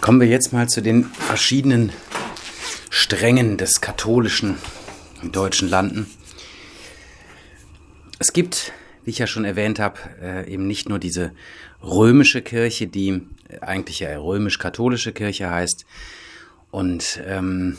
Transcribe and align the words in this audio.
Kommen 0.00 0.20
wir 0.20 0.28
jetzt 0.28 0.52
mal 0.52 0.68
zu 0.68 0.82
den 0.82 1.04
verschiedenen 1.04 1.92
Strängen 2.90 3.56
des 3.56 3.80
katholischen 3.80 4.56
in 5.22 5.32
deutschen 5.32 5.68
Landen. 5.68 6.06
Es 8.18 8.32
gibt, 8.32 8.72
wie 9.04 9.10
ich 9.10 9.18
ja 9.18 9.26
schon 9.26 9.44
erwähnt 9.44 9.78
habe, 9.78 9.98
äh, 10.22 10.52
eben 10.52 10.66
nicht 10.66 10.88
nur 10.88 10.98
diese 10.98 11.32
römische 11.82 12.42
Kirche, 12.42 12.86
die 12.86 13.22
eigentlich 13.60 14.00
ja 14.00 14.16
römisch-katholische 14.16 15.12
Kirche 15.12 15.50
heißt 15.50 15.86
und 16.70 17.20
ähm, 17.26 17.76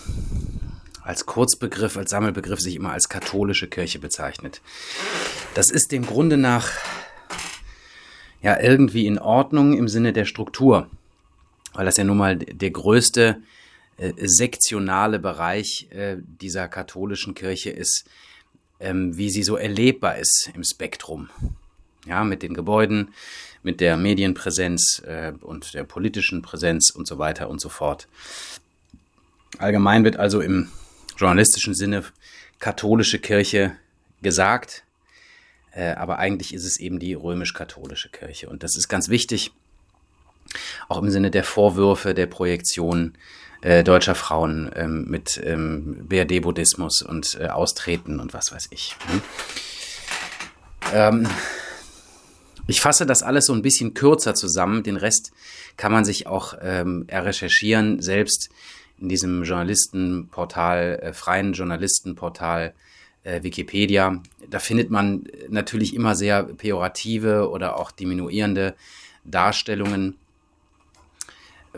als 1.02 1.26
Kurzbegriff, 1.26 1.98
als 1.98 2.12
Sammelbegriff 2.12 2.60
sich 2.60 2.76
immer 2.76 2.92
als 2.92 3.10
katholische 3.10 3.68
Kirche 3.68 4.00
bezeichnet. 4.00 4.62
Das 5.54 5.72
ist 5.72 5.92
dem 5.92 6.06
Grunde 6.06 6.38
nach 6.38 6.70
ja 8.42 8.60
irgendwie 8.60 9.08
in 9.08 9.18
Ordnung 9.18 9.78
im 9.78 9.88
Sinne 9.88 10.14
der 10.14 10.26
Struktur, 10.26 10.90
weil 11.78 11.86
das 11.86 11.98
ja 11.98 12.04
nun 12.04 12.18
mal 12.18 12.36
der 12.36 12.72
größte 12.72 13.40
äh, 13.98 14.14
sektionale 14.18 15.20
Bereich 15.20 15.88
äh, 15.92 16.18
dieser 16.20 16.68
katholischen 16.68 17.36
Kirche 17.36 17.70
ist, 17.70 18.06
ähm, 18.80 19.16
wie 19.16 19.30
sie 19.30 19.44
so 19.44 19.58
erlebbar 19.58 20.18
ist 20.18 20.50
im 20.56 20.64
Spektrum. 20.64 21.30
Ja, 22.08 22.24
mit 22.24 22.42
den 22.42 22.56
Gebäuden, 22.56 23.14
mit 23.62 23.80
der 23.80 23.96
Medienpräsenz 23.96 25.04
äh, 25.06 25.34
und 25.40 25.76
der 25.76 25.84
politischen 25.84 26.42
Präsenz 26.42 26.90
und 26.90 27.08
so 27.08 27.20
weiter 27.20 27.48
und 27.48 27.62
so 27.62 27.70
fort. 27.70 28.08
Allgemein 29.60 30.04
wird 30.04 30.18
also 30.18 30.42
im 30.42 30.70
journalistischen 31.16 31.76
Sinne 31.76 32.04
katholische 32.60 33.20
Kirche 33.20 33.76
gesagt, 34.24 34.84
äh, 35.74 35.92
aber 35.92 36.18
eigentlich 36.18 36.56
ist 36.56 36.66
es 36.66 36.80
eben 36.80 36.98
die 36.98 37.14
römisch-katholische 37.14 38.10
Kirche. 38.10 38.50
Und 38.50 38.64
das 38.64 38.76
ist 38.76 38.88
ganz 38.88 39.10
wichtig, 39.10 39.52
auch 40.88 41.02
im 41.02 41.10
Sinne 41.10 41.32
der 41.32 41.44
Vorwürfe, 41.44 42.14
der 42.14 42.28
Projektion 42.28 43.14
äh, 43.62 43.84
deutscher 43.84 44.16
Frauen 44.16 44.72
ähm, 44.76 45.06
mit 45.08 45.42
ähm, 45.44 46.06
BRD-Buddhismus 46.08 47.02
und 47.02 47.38
äh, 47.40 47.48
Austreten 47.48 48.20
und 48.20 48.34
was 48.34 48.52
weiß 48.52 48.68
ich. 48.72 48.96
Hm? 49.08 49.22
Ähm, 50.94 51.28
ich 52.68 52.82
fasse 52.82 53.06
das 53.06 53.24
alles 53.24 53.46
so 53.46 53.54
ein 53.54 53.62
bisschen 53.62 53.94
kürzer 53.94 54.36
zusammen. 54.36 54.84
Den 54.84 54.98
Rest 54.98 55.32
kann 55.78 55.92
man 55.92 56.06
sich 56.06 56.28
auch 56.28 56.54
ähm, 56.62 57.08
recherchieren, 57.10 58.02
selbst 58.02 58.50
in 59.00 59.10
diesem 59.10 59.44
Journalistenportal, 59.44 61.00
äh, 61.02 61.14
freien 61.14 61.54
Journalistenportal 61.54 62.74
äh, 63.24 63.44
Wikipedia. 63.44 64.22
Da 64.50 64.60
findet 64.60 64.90
man 64.90 65.28
natürlich 65.50 65.94
immer 65.96 66.16
sehr 66.16 66.44
pejorative 66.44 67.50
oder 67.50 67.80
auch 67.80 67.92
diminuierende 67.92 68.76
Darstellungen 69.24 70.16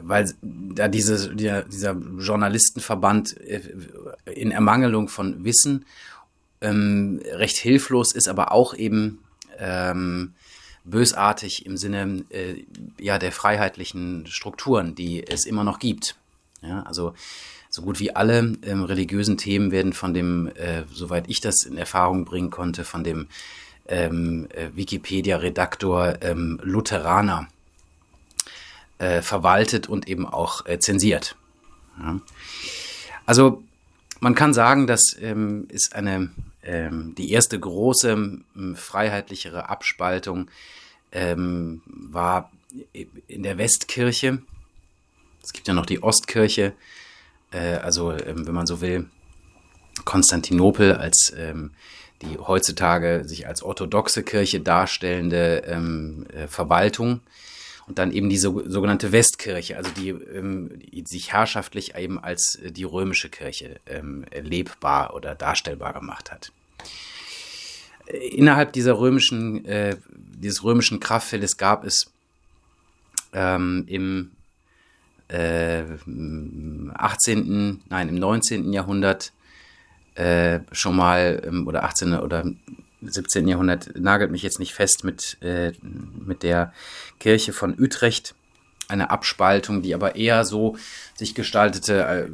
weil 0.03 0.33
da 0.42 0.88
diese, 0.88 1.36
dieser, 1.36 1.64
dieser 1.64 1.94
Journalistenverband 1.94 3.38
äh, 3.42 3.61
in 4.25 4.52
Ermangelung 4.52 5.08
von 5.08 5.44
Wissen 5.44 5.86
ähm, 6.61 7.22
recht 7.31 7.58
hilflos 7.58 8.14
ist, 8.14 8.27
aber 8.27 8.52
auch 8.52 8.73
eben 8.73 9.20
ähm, 9.58 10.33
bösartig 10.83 11.66
im 11.66 11.77
Sinne 11.77 12.25
äh, 12.30 12.64
ja 13.00 13.17
der 13.17 13.31
freiheitlichen 13.31 14.25
Strukturen, 14.27 14.95
die 14.95 15.25
es 15.25 15.45
immer 15.45 15.64
noch 15.64 15.80
gibt. 15.80 16.16
Ja, 16.61 16.83
also 16.83 17.14
so 17.70 17.83
gut 17.83 18.00
wie 18.00 18.16
alle 18.16 18.58
ähm, 18.64 18.83
religiösen 18.83 19.38
Themen 19.38 19.72
werden 19.72 19.94
von 19.94 20.14
dem, 20.14 20.47
äh, 20.55 20.83
soweit 20.92 21.30
ich 21.30 21.39
das 21.39 21.64
in 21.64 21.77
Erfahrung 21.77 22.25
bringen 22.25 22.50
konnte, 22.50 22.83
von 22.83 23.03
dem 23.03 23.27
ähm, 23.88 24.47
äh, 24.53 24.70
Wikipedia-Redaktor 24.75 26.22
ähm, 26.22 26.59
Lutheraner 26.64 27.47
äh, 29.00 29.22
verwaltet 29.22 29.88
und 29.88 30.08
eben 30.08 30.28
auch 30.28 30.66
äh, 30.66 30.80
zensiert. 30.80 31.36
Ja. 32.00 32.19
Also 33.25 33.64
man 34.19 34.36
kann 34.36 34.53
sagen, 34.53 34.88
das 34.88 35.16
ähm, 35.19 35.67
ist 35.69 35.95
eine 35.95 36.30
ähm, 36.64 37.16
die 37.17 37.31
erste 37.31 37.59
große 37.59 38.11
ähm, 38.11 38.76
freiheitlichere 38.76 39.70
Abspaltung 39.70 40.49
ähm, 41.11 41.82
war 41.86 42.52
in 43.27 43.43
der 43.43 43.58
Westkirche. 43.58 44.42
Es 45.42 45.54
gibt 45.54 45.67
ja 45.67 45.73
noch 45.73 45.86
die 45.86 46.04
Ostkirche, 46.04 46.73
äh, 47.52 47.76
also 47.76 48.11
ähm, 48.11 48.45
wenn 48.45 48.54
man 48.54 48.67
so 48.67 48.82
will, 48.82 49.09
Konstantinopel 50.05 50.95
als 50.95 51.33
ähm, 51.36 51.71
die 52.21 52.38
heutzutage 52.38 53.23
sich 53.26 53.48
als 53.48 53.64
orthodoxe 53.64 54.23
Kirche 54.23 54.59
darstellende 54.59 55.64
äh, 55.64 56.48
Verwaltung 56.48 57.21
und 57.89 57.98
dann 57.98 58.11
eben 58.11 58.30
die 58.30 58.38
so, 58.38 58.61
sogenannte 58.70 59.11
Westkirche, 59.11 59.76
also 59.76 59.89
die, 59.92 60.10
ähm, 60.10 60.80
die, 60.94 61.04
sich 61.05 61.33
herrschaftlich 61.33 61.95
eben 61.95 62.20
als 62.20 62.60
äh, 62.64 62.72
die 62.72 62.83
römische 62.83 63.30
Kirche 63.30 63.80
ähm, 63.88 64.26
lebbar 64.32 65.16
oder 65.16 65.33
darstellbar 65.33 65.94
gemacht 65.94 66.32
hat. 66.32 66.52
Innerhalb 68.05 68.73
dieser 68.73 69.00
römischen, 69.00 69.66
äh, 69.66 69.98
dieses 70.08 70.64
römischen 70.64 71.00
Kraftfeldes 71.00 71.58
gab 71.58 71.83
es 71.83 72.11
ähm, 73.33 73.86
im 73.88 74.32
äh, 75.27 75.83
18., 76.94 77.82
nein, 77.89 78.10
im 78.10 78.16
19. 78.16 78.71
Jahrhundert 78.71 79.33
äh, 80.14 80.60
schon 80.71 80.95
mal, 80.95 81.42
ähm, 81.44 81.67
oder 81.67 81.83
18. 81.83 82.14
oder 82.14 82.45
17. 83.02 83.48
Jahrhundert, 83.48 83.98
nagelt 83.98 84.32
mich 84.32 84.43
jetzt 84.43 84.60
nicht 84.60 84.73
fest 84.73 85.04
mit, 85.04 85.37
äh, 85.42 85.71
mit 85.82 86.43
der 86.43 86.73
Kirche 87.20 87.54
von 87.54 87.80
Utrecht. 87.80 88.36
Eine 88.87 89.11
Abspaltung, 89.11 89.83
die 89.83 89.93
aber 89.93 90.15
eher 90.15 90.43
so 90.45 90.76
sich 91.15 91.36
gestaltete, 91.36 92.04
äh, 92.04 92.27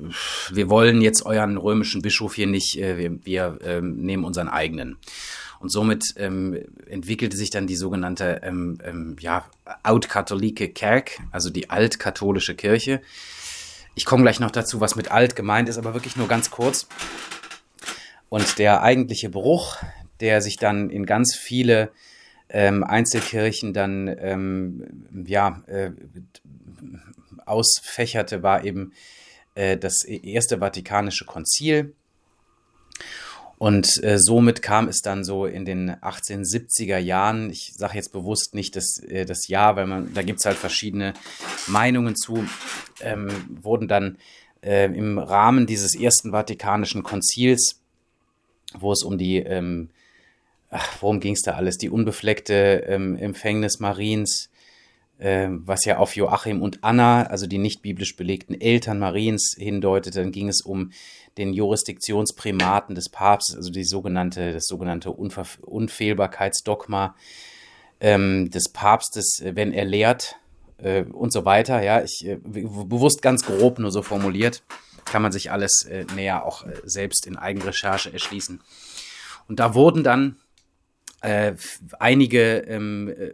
wir 0.56 0.70
wollen 0.70 1.02
jetzt 1.02 1.25
euren 1.25 1.58
römischen 1.58 2.02
Bischof 2.02 2.36
hier 2.36 2.48
nicht, 2.48 2.80
äh, 2.80 2.98
wir, 2.98 3.25
wir 3.25 3.59
äh, 3.62 3.81
nehmen 3.81 4.24
unseren 4.24 4.48
eigenen. 4.48 4.98
Und 5.59 5.70
somit 5.70 6.14
ähm, 6.18 6.58
entwickelte 6.86 7.36
sich 7.36 7.50
dann 7.50 7.68
die 7.68 7.75
sogenannte 7.75 8.42
ähm, 8.44 8.78
ähm, 8.84 9.16
ja, 9.20 9.46
Outkatholike 9.84 10.70
Kerk, 10.70 11.20
also 11.31 11.50
die 11.50 11.70
altkatholische 11.70 12.56
Kirche. 12.56 13.02
Ich 13.96 14.06
komme 14.06 14.24
gleich 14.24 14.40
noch 14.40 14.52
dazu, 14.52 14.80
was 14.81 14.96
mit 14.96 15.12
alt 15.12 15.36
gemeint 15.36 15.70
ist, 15.70 15.78
aber 15.78 15.94
wirklich 15.94 16.18
nur 16.18 16.28
ganz 16.28 16.52
kurz. 16.52 16.88
Und 18.30 18.59
der 18.59 18.81
eigentliche 18.81 19.30
Bruch, 19.30 19.78
der 20.20 20.42
sich 20.42 20.58
dann 20.58 20.90
in 20.90 21.06
ganz 21.06 21.36
viele 21.36 21.92
ähm, 22.50 22.84
Einzelkirchen 22.84 23.74
dann 23.74 24.08
ähm, 24.20 25.24
ja 25.26 25.64
äh, 25.68 25.92
ausfächerte, 27.46 28.44
war 28.44 28.64
eben 28.64 28.94
äh, 29.56 29.78
das 29.78 30.04
erste 30.04 30.59
Vatikanische 30.59 31.25
Konzil. 31.25 31.94
Und 33.58 34.04
äh, 34.04 34.20
somit 34.20 34.62
kam 34.62 34.90
es 34.90 35.02
dann 35.02 35.24
so 35.24 35.46
in 35.46 35.64
den 35.64 35.92
1870er 35.92 36.98
Jahren, 36.98 37.50
ich 37.50 37.74
sage 37.74 37.96
jetzt 37.96 38.12
bewusst 38.12 38.54
nicht 38.54 38.75
das, 38.75 38.98
äh, 39.00 39.25
das 39.25 39.48
Jahr, 39.48 39.78
weil 39.78 39.88
man, 39.88 40.14
da 40.14 40.24
gibt 40.24 40.40
es 40.40 40.46
halt 40.46 40.58
verschiedene 40.58 41.14
Meinungen 41.68 42.18
zu, 42.18 42.46
ähm, 43.00 43.30
wurden 43.62 43.88
dann 43.88 44.18
äh, 44.62 44.86
im 44.86 45.18
Rahmen 45.18 45.68
dieses 45.68 45.96
ersten 45.96 46.31
Vatikanischen 46.31 47.04
Konzils, 47.04 47.80
wo 48.74 48.92
es 48.92 49.04
um 49.04 49.18
die 49.18 49.38
ähm, 49.38 49.90
ach, 50.70 51.02
worum 51.02 51.20
ging 51.20 51.34
es 51.34 51.42
da 51.42 51.53
alles? 51.53 51.78
Die 51.78 51.90
unbefleckte 51.90 52.84
ähm, 52.88 53.16
Empfängnis 53.16 53.80
Mariens, 53.80 54.50
äh, 55.18 55.48
was 55.50 55.86
ja 55.86 55.98
auf 55.98 56.16
Joachim 56.16 56.62
und 56.62 56.84
Anna, 56.84 57.24
also 57.24 57.48
die 57.48 57.58
nicht 57.58 57.81
biblisch 57.81 58.16
belegten 58.16 58.59
Eltern 58.59 59.00
Mariens, 59.00 59.56
hindeutete. 59.58 60.22
Dann 60.22 60.31
ging 60.31 60.50
es 60.50 60.62
um 60.62 60.92
den 61.38 61.54
Jurisdiktionsprimaten 61.54 62.96
des 62.96 63.09
Papstes, 63.09 63.56
also 63.56 63.72
die 63.72 63.84
sogenannte, 63.84 64.54
das 64.54 64.66
sogenannte 64.68 65.12
Unver 65.12 65.46
Unfehlbarkeitsdogma 65.62 67.16
ähm, 68.00 68.50
des 68.50 68.70
Papstes, 68.72 69.40
äh, 69.42 69.56
wenn 69.56 69.74
er 69.74 69.86
lehrt 69.86 70.38
äh, 70.78 71.04
und 71.04 71.31
so 71.31 71.46
weiter. 71.46 71.81
Ja, 71.81 72.04
ich 72.04 72.25
äh, 72.25 72.38
bewusst 72.44 73.22
ganz 73.22 73.45
grob 73.45 73.80
nur 73.80 73.92
so 73.92 74.01
formuliert, 74.01 74.63
kann 75.06 75.22
man 75.22 75.31
sich 75.31 75.51
alles 75.51 75.86
äh, 75.89 76.06
näher 76.16 76.45
auch 76.45 76.66
äh, 76.66 76.74
selbst 76.84 77.28
in 77.28 77.38
Eigenrecherche 77.38 78.12
erschließen. 78.12 78.62
Und 79.48 79.60
da 79.60 79.75
wurden 79.75 80.04
dann 80.04 80.38
äh, 81.25 81.56
einige 82.00 82.57
ähm, 82.68 83.10
äh, 83.10 83.31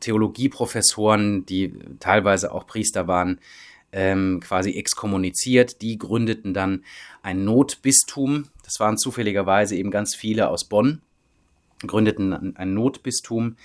Theologieprofessoren, 0.00 1.44
die 1.44 1.74
teilweise 1.98 2.50
auch 2.50 2.66
Priester 2.66 3.08
waren, 3.08 3.40
ähm, 3.92 4.40
quasi 4.40 4.70
exkommuniziert. 4.70 5.82
Die 5.82 5.98
gründeten 5.98 6.54
dann 6.54 6.82
ein 7.22 7.44
Notbistum. 7.44 8.46
Das 8.64 8.80
waren 8.80 8.96
zufälligerweise 8.96 9.76
eben 9.76 9.90
ganz 9.90 10.14
viele 10.16 10.48
aus 10.48 10.64
Bonn, 10.64 11.02
gründeten 11.86 12.56
ein 12.56 12.72
Notbistum. 12.72 13.56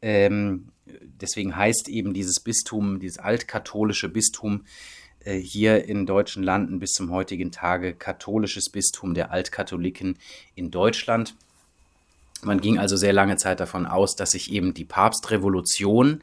Ähm, 0.00 0.68
deswegen 0.86 1.54
heißt 1.56 1.90
eben 1.90 2.14
dieses 2.14 2.40
Bistum, 2.40 3.00
dieses 3.00 3.18
altkatholische 3.18 4.08
Bistum, 4.08 4.64
äh, 5.20 5.36
hier 5.36 5.84
in 5.84 6.06
deutschen 6.06 6.42
Landen 6.42 6.78
bis 6.78 6.92
zum 6.92 7.10
heutigen 7.10 7.52
Tage 7.52 7.92
katholisches 7.92 8.70
Bistum 8.70 9.12
der 9.12 9.30
Altkatholiken 9.30 10.16
in 10.54 10.70
Deutschland. 10.70 11.34
Man 12.44 12.60
ging 12.60 12.78
also 12.78 12.96
sehr 12.96 13.12
lange 13.12 13.36
Zeit 13.36 13.60
davon 13.60 13.86
aus, 13.86 14.16
dass 14.16 14.32
sich 14.32 14.52
eben 14.52 14.74
die 14.74 14.84
Papstrevolution 14.84 16.22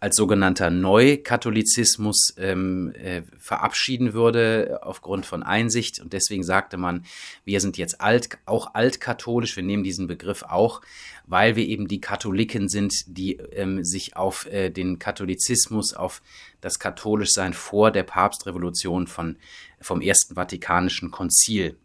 als 0.00 0.16
sogenannter 0.16 0.70
Neukatholizismus 0.70 2.34
ähm, 2.38 2.92
äh, 2.94 3.22
verabschieden 3.38 4.12
würde 4.12 4.80
aufgrund 4.82 5.26
von 5.26 5.42
Einsicht. 5.42 5.98
Und 5.98 6.12
deswegen 6.12 6.44
sagte 6.44 6.76
man, 6.76 7.04
wir 7.44 7.60
sind 7.60 7.76
jetzt 7.78 8.00
alt, 8.00 8.38
auch 8.46 8.74
altkatholisch, 8.74 9.56
wir 9.56 9.64
nehmen 9.64 9.82
diesen 9.82 10.06
Begriff 10.06 10.44
auch, 10.44 10.82
weil 11.26 11.56
wir 11.56 11.66
eben 11.66 11.88
die 11.88 12.00
Katholiken 12.00 12.68
sind, 12.68 12.94
die 13.08 13.34
ähm, 13.52 13.84
sich 13.84 14.16
auf 14.16 14.46
äh, 14.46 14.70
den 14.70 15.00
Katholizismus, 15.00 15.94
auf 15.94 16.22
das 16.60 16.78
Katholischsein 16.78 17.52
vor 17.52 17.90
der 17.90 18.04
Papstrevolution 18.04 19.08
von, 19.08 19.36
vom 19.80 20.00
Ersten 20.00 20.36
Vatikanischen 20.36 21.10
Konzil 21.10 21.76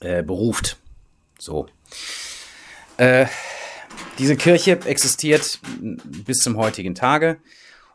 äh, 0.00 0.22
beruft. 0.22 0.78
So. 1.38 1.66
Äh, 2.96 3.26
diese 4.18 4.36
Kirche 4.36 4.80
existiert 4.84 5.58
bis 5.80 6.38
zum 6.38 6.56
heutigen 6.56 6.94
Tage. 6.94 7.38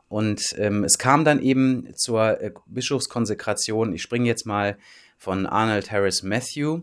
Und 0.10 0.56
ähm, 0.58 0.84
es 0.84 0.98
kam 0.98 1.24
dann 1.24 1.42
eben 1.42 1.88
zur 1.96 2.42
äh, 2.42 2.52
Bischofskonsekration. 2.66 3.94
Ich 3.94 4.02
springe 4.02 4.28
jetzt 4.28 4.46
mal 4.46 4.78
von 5.18 5.46
Arnold 5.46 5.92
Harris 5.92 6.24
Matthew, 6.24 6.82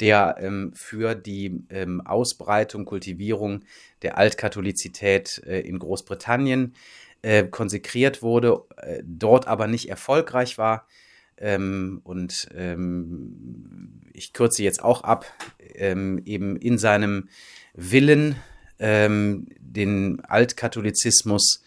der 0.00 0.36
ähm, 0.38 0.72
für 0.74 1.14
die 1.14 1.64
ähm, 1.70 2.00
Ausbreitung, 2.02 2.84
Kultivierung 2.84 3.64
der 4.02 4.18
Altkatholizität 4.18 5.42
äh, 5.46 5.60
in 5.60 5.78
Großbritannien 5.78 6.74
äh, 7.22 7.44
konsekriert 7.44 8.22
wurde, 8.22 8.60
äh, 8.76 9.02
dort 9.04 9.48
aber 9.48 9.66
nicht 9.66 9.88
erfolgreich 9.88 10.58
war. 10.58 10.86
Ähm, 11.40 12.00
und 12.04 12.48
ähm, 12.54 14.00
ich 14.12 14.32
kürze 14.32 14.62
jetzt 14.62 14.82
auch 14.82 15.02
ab, 15.02 15.26
ähm, 15.74 16.20
eben 16.24 16.56
in 16.56 16.78
seinem 16.78 17.28
Willen, 17.74 18.36
ähm, 18.80 19.46
den 19.60 20.20
Altkatholizismus 20.24 21.62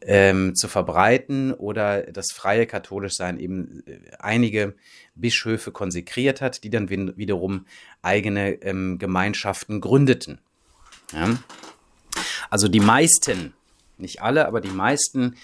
ähm, 0.00 0.54
zu 0.54 0.68
verbreiten 0.68 1.52
oder 1.52 2.02
das 2.02 2.32
freie 2.32 2.66
Katholischsein 2.66 3.38
eben 3.38 3.82
äh, 3.86 3.98
einige 4.18 4.74
Bischöfe 5.14 5.72
konsekriert 5.72 6.40
hat, 6.40 6.64
die 6.64 6.70
dann 6.70 6.90
wiederum 6.90 7.66
eigene 8.02 8.62
ähm, 8.62 8.98
Gemeinschaften 8.98 9.80
gründeten. 9.80 10.40
Ja? 11.12 11.38
Also 12.50 12.68
die 12.68 12.80
meisten, 12.80 13.54
nicht 13.96 14.22
alle, 14.22 14.46
aber 14.46 14.60
die 14.60 14.68
meisten 14.68 15.36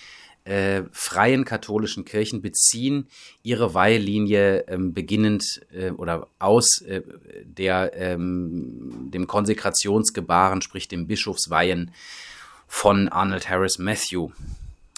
äh, 0.44 0.82
freien 0.92 1.44
katholischen 1.44 2.04
Kirchen 2.04 2.42
beziehen 2.42 3.08
ihre 3.42 3.74
Weihelinie 3.74 4.64
ähm, 4.68 4.94
beginnend 4.94 5.60
äh, 5.72 5.90
oder 5.90 6.28
aus 6.38 6.80
äh, 6.82 7.02
der, 7.44 7.92
ähm, 7.94 9.10
dem 9.12 9.26
Konsekrationsgebaren, 9.26 10.62
sprich 10.62 10.88
dem 10.88 11.06
Bischofsweihen 11.06 11.92
von 12.66 13.08
Arnold 13.08 13.48
Harris 13.48 13.78
Matthew. 13.78 14.30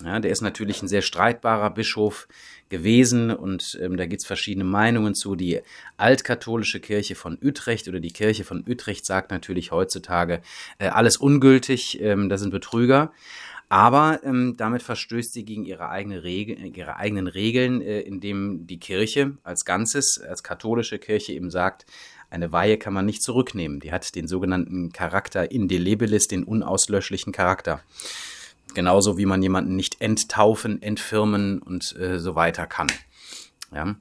Ja, 0.04 0.20
der 0.20 0.30
ist 0.30 0.40
natürlich 0.40 0.82
ein 0.82 0.88
sehr 0.88 1.02
streitbarer 1.02 1.70
Bischof 1.70 2.26
gewesen 2.68 3.30
und 3.30 3.78
ähm, 3.80 3.96
da 3.96 4.06
gibt 4.06 4.22
es 4.22 4.26
verschiedene 4.26 4.64
Meinungen 4.64 5.14
zu. 5.14 5.36
Die 5.36 5.60
altkatholische 5.96 6.80
Kirche 6.80 7.14
von 7.14 7.38
Utrecht 7.40 7.86
oder 7.86 8.00
die 8.00 8.10
Kirche 8.10 8.44
von 8.44 8.64
Utrecht 8.66 9.06
sagt 9.06 9.30
natürlich 9.30 9.70
heutzutage 9.70 10.40
äh, 10.78 10.88
alles 10.88 11.18
ungültig, 11.18 12.00
ähm, 12.00 12.28
das 12.28 12.40
sind 12.40 12.50
Betrüger. 12.50 13.12
Aber 13.72 14.20
ähm, 14.22 14.58
damit 14.58 14.82
verstößt 14.82 15.32
sie 15.32 15.46
gegen 15.46 15.64
ihre, 15.64 15.88
eigene 15.88 16.22
Regel, 16.24 16.58
ihre 16.76 16.96
eigenen 16.96 17.26
Regeln, 17.26 17.80
äh, 17.80 18.00
indem 18.00 18.66
die 18.66 18.78
Kirche 18.78 19.38
als 19.44 19.64
Ganzes, 19.64 20.20
als 20.20 20.42
katholische 20.42 20.98
Kirche 20.98 21.32
eben 21.32 21.50
sagt, 21.50 21.86
eine 22.28 22.52
Weihe 22.52 22.76
kann 22.76 22.92
man 22.92 23.06
nicht 23.06 23.22
zurücknehmen. 23.22 23.80
Die 23.80 23.90
hat 23.90 24.14
den 24.14 24.28
sogenannten 24.28 24.92
Charakter 24.92 25.50
indelebilis, 25.50 26.28
den 26.28 26.44
unauslöschlichen 26.44 27.32
Charakter. 27.32 27.80
Genauso 28.74 29.16
wie 29.16 29.24
man 29.24 29.42
jemanden 29.42 29.74
nicht 29.74 30.02
enttaufen, 30.02 30.82
entfirmen 30.82 31.62
und 31.62 31.96
äh, 31.96 32.18
so 32.18 32.34
weiter 32.34 32.66
kann. 32.66 32.88
Ja. 33.74 33.96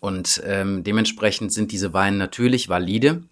Und 0.00 0.42
ähm, 0.44 0.84
dementsprechend 0.84 1.50
sind 1.50 1.72
diese 1.72 1.94
Weihen 1.94 2.18
natürlich 2.18 2.68
valide. 2.68 3.22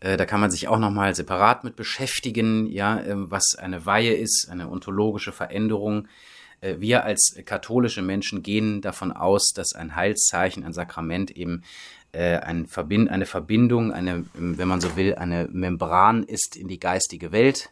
Äh, 0.00 0.16
da 0.16 0.24
kann 0.24 0.40
man 0.40 0.50
sich 0.50 0.66
auch 0.68 0.78
nochmal 0.78 1.14
separat 1.14 1.62
mit 1.62 1.76
beschäftigen, 1.76 2.66
ja, 2.66 3.00
äh, 3.00 3.14
was 3.14 3.54
eine 3.54 3.86
Weihe 3.86 4.14
ist, 4.14 4.48
eine 4.50 4.70
ontologische 4.70 5.32
Veränderung. 5.32 6.08
Äh, 6.62 6.76
wir 6.78 7.04
als 7.04 7.36
katholische 7.44 8.02
Menschen 8.02 8.42
gehen 8.42 8.80
davon 8.80 9.12
aus, 9.12 9.52
dass 9.54 9.74
ein 9.74 9.94
Heilszeichen, 9.94 10.64
ein 10.64 10.72
Sakrament 10.72 11.30
eben 11.30 11.62
Verbind 12.12 13.08
eine 13.08 13.24
Verbindung, 13.24 13.92
eine, 13.92 14.24
wenn 14.34 14.66
man 14.66 14.80
so 14.80 14.96
will, 14.96 15.14
eine 15.14 15.46
Membran 15.46 16.24
ist 16.24 16.56
in 16.56 16.66
die 16.66 16.80
geistige 16.80 17.30
Welt. 17.30 17.70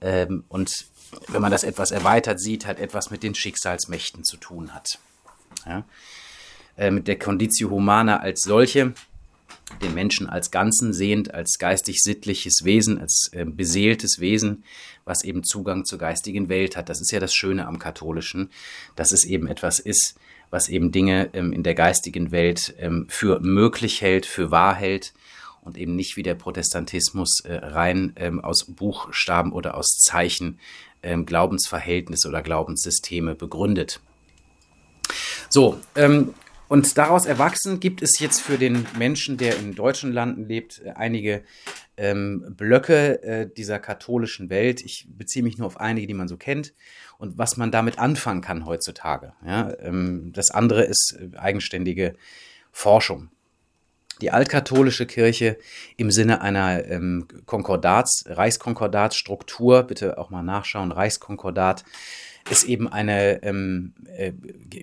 Ähm, 0.00 0.42
und 0.48 0.86
wenn 1.28 1.40
man 1.40 1.52
das 1.52 1.62
etwas 1.62 1.92
erweitert 1.92 2.40
sieht, 2.40 2.66
hat 2.66 2.80
etwas 2.80 3.12
mit 3.12 3.22
den 3.22 3.36
Schicksalsmächten 3.36 4.24
zu 4.24 4.36
tun 4.36 4.74
hat. 4.74 4.98
Ja? 5.64 6.90
Mit 6.90 7.06
der 7.06 7.20
Conditio 7.20 7.70
Humana 7.70 8.18
als 8.18 8.40
solche 8.40 8.94
den 9.82 9.94
Menschen 9.94 10.28
als 10.28 10.50
Ganzen 10.50 10.92
sehend, 10.92 11.34
als 11.34 11.58
geistig-sittliches 11.58 12.64
Wesen, 12.64 12.98
als 12.98 13.30
äh, 13.32 13.44
beseeltes 13.44 14.20
Wesen, 14.20 14.64
was 15.04 15.24
eben 15.24 15.44
Zugang 15.44 15.84
zur 15.84 15.98
geistigen 15.98 16.48
Welt 16.48 16.76
hat. 16.76 16.88
Das 16.88 17.00
ist 17.00 17.12
ja 17.12 17.20
das 17.20 17.34
Schöne 17.34 17.66
am 17.66 17.78
Katholischen, 17.78 18.50
dass 18.96 19.12
es 19.12 19.24
eben 19.24 19.46
etwas 19.46 19.78
ist, 19.78 20.16
was 20.50 20.68
eben 20.68 20.92
Dinge 20.92 21.30
ähm, 21.32 21.52
in 21.52 21.62
der 21.62 21.74
geistigen 21.74 22.30
Welt 22.30 22.74
ähm, 22.78 23.06
für 23.08 23.40
möglich 23.40 24.00
hält, 24.00 24.26
für 24.26 24.50
wahr 24.50 24.74
hält 24.74 25.12
und 25.62 25.76
eben 25.76 25.94
nicht 25.96 26.16
wie 26.16 26.22
der 26.22 26.34
Protestantismus 26.34 27.40
äh, 27.44 27.54
rein 27.54 28.12
ähm, 28.16 28.40
aus 28.40 28.64
Buchstaben 28.64 29.52
oder 29.52 29.76
aus 29.76 29.98
Zeichen 29.98 30.58
ähm, 31.02 31.26
Glaubensverhältnisse 31.26 32.28
oder 32.28 32.42
Glaubenssysteme 32.42 33.34
begründet. 33.34 34.00
So, 35.48 35.80
ähm, 35.94 36.34
und 36.68 36.96
daraus 36.98 37.26
erwachsen 37.26 37.80
gibt 37.80 38.02
es 38.02 38.18
jetzt 38.18 38.40
für 38.40 38.58
den 38.58 38.86
Menschen, 38.98 39.38
der 39.38 39.58
in 39.58 39.74
deutschen 39.74 40.12
Landen 40.12 40.46
lebt, 40.46 40.82
äh, 40.84 40.90
einige 40.90 41.42
ähm, 41.96 42.54
Blöcke 42.56 43.22
äh, 43.22 43.50
dieser 43.52 43.78
katholischen 43.78 44.50
Welt. 44.50 44.82
Ich 44.82 45.08
beziehe 45.10 45.42
mich 45.42 45.58
nur 45.58 45.66
auf 45.66 45.80
einige, 45.80 46.06
die 46.06 46.14
man 46.14 46.28
so 46.28 46.36
kennt 46.36 46.74
und 47.18 47.38
was 47.38 47.56
man 47.56 47.70
damit 47.70 47.98
anfangen 47.98 48.42
kann 48.42 48.66
heutzutage. 48.66 49.32
Ja, 49.44 49.72
ähm, 49.80 50.32
das 50.32 50.50
andere 50.50 50.84
ist 50.84 51.18
äh, 51.18 51.36
eigenständige 51.36 52.14
Forschung. 52.70 53.30
Die 54.20 54.30
altkatholische 54.30 55.06
Kirche 55.06 55.58
im 55.96 56.10
Sinne 56.10 56.40
einer 56.40 56.84
ähm, 56.86 57.26
Konkordats, 57.46 58.24
Reichskonkordatsstruktur, 58.26 59.84
bitte 59.84 60.18
auch 60.18 60.30
mal 60.30 60.42
nachschauen, 60.42 60.92
Reichskonkordat, 60.92 61.84
ist 62.50 62.64
eben 62.64 62.88
eine 62.88 63.42
ähm, 63.42 63.92
äh, 64.16 64.32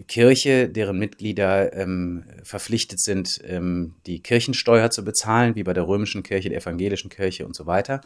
Kirche, 0.08 0.70
deren 0.70 1.00
Mitglieder 1.00 1.74
ähm, 1.74 2.24
verpflichtet 2.44 3.00
sind, 3.00 3.42
ähm, 3.46 3.96
die 4.06 4.20
Kirchensteuer 4.20 4.92
zu 4.92 5.04
bezahlen, 5.04 5.56
wie 5.56 5.64
bei 5.64 5.74
der 5.74 5.88
römischen 5.88 6.24
Kirche, 6.24 6.50
der 6.50 6.60
evangelischen 6.60 7.10
Kirche 7.10 7.46
und 7.46 7.56
so 7.56 7.66
weiter. 7.66 8.02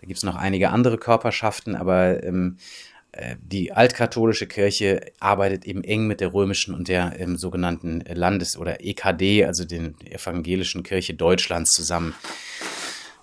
Da 0.00 0.06
gibt 0.06 0.18
es 0.18 0.24
noch 0.24 0.36
einige 0.36 0.70
andere 0.70 0.98
Körperschaften, 0.98 1.74
aber 1.74 2.22
ähm, 2.24 2.56
äh, 2.56 2.95
die 3.40 3.72
altkatholische 3.72 4.46
Kirche 4.46 5.12
arbeitet 5.20 5.64
eben 5.64 5.84
eng 5.84 6.06
mit 6.06 6.20
der 6.20 6.32
römischen 6.32 6.74
und 6.74 6.88
der 6.88 7.18
ähm, 7.18 7.36
sogenannten 7.36 8.00
Landes- 8.00 8.56
oder 8.56 8.84
EKD, 8.84 9.44
also 9.44 9.64
den 9.64 10.00
evangelischen 10.00 10.82
Kirche 10.82 11.14
Deutschlands 11.14 11.70
zusammen. 11.70 12.14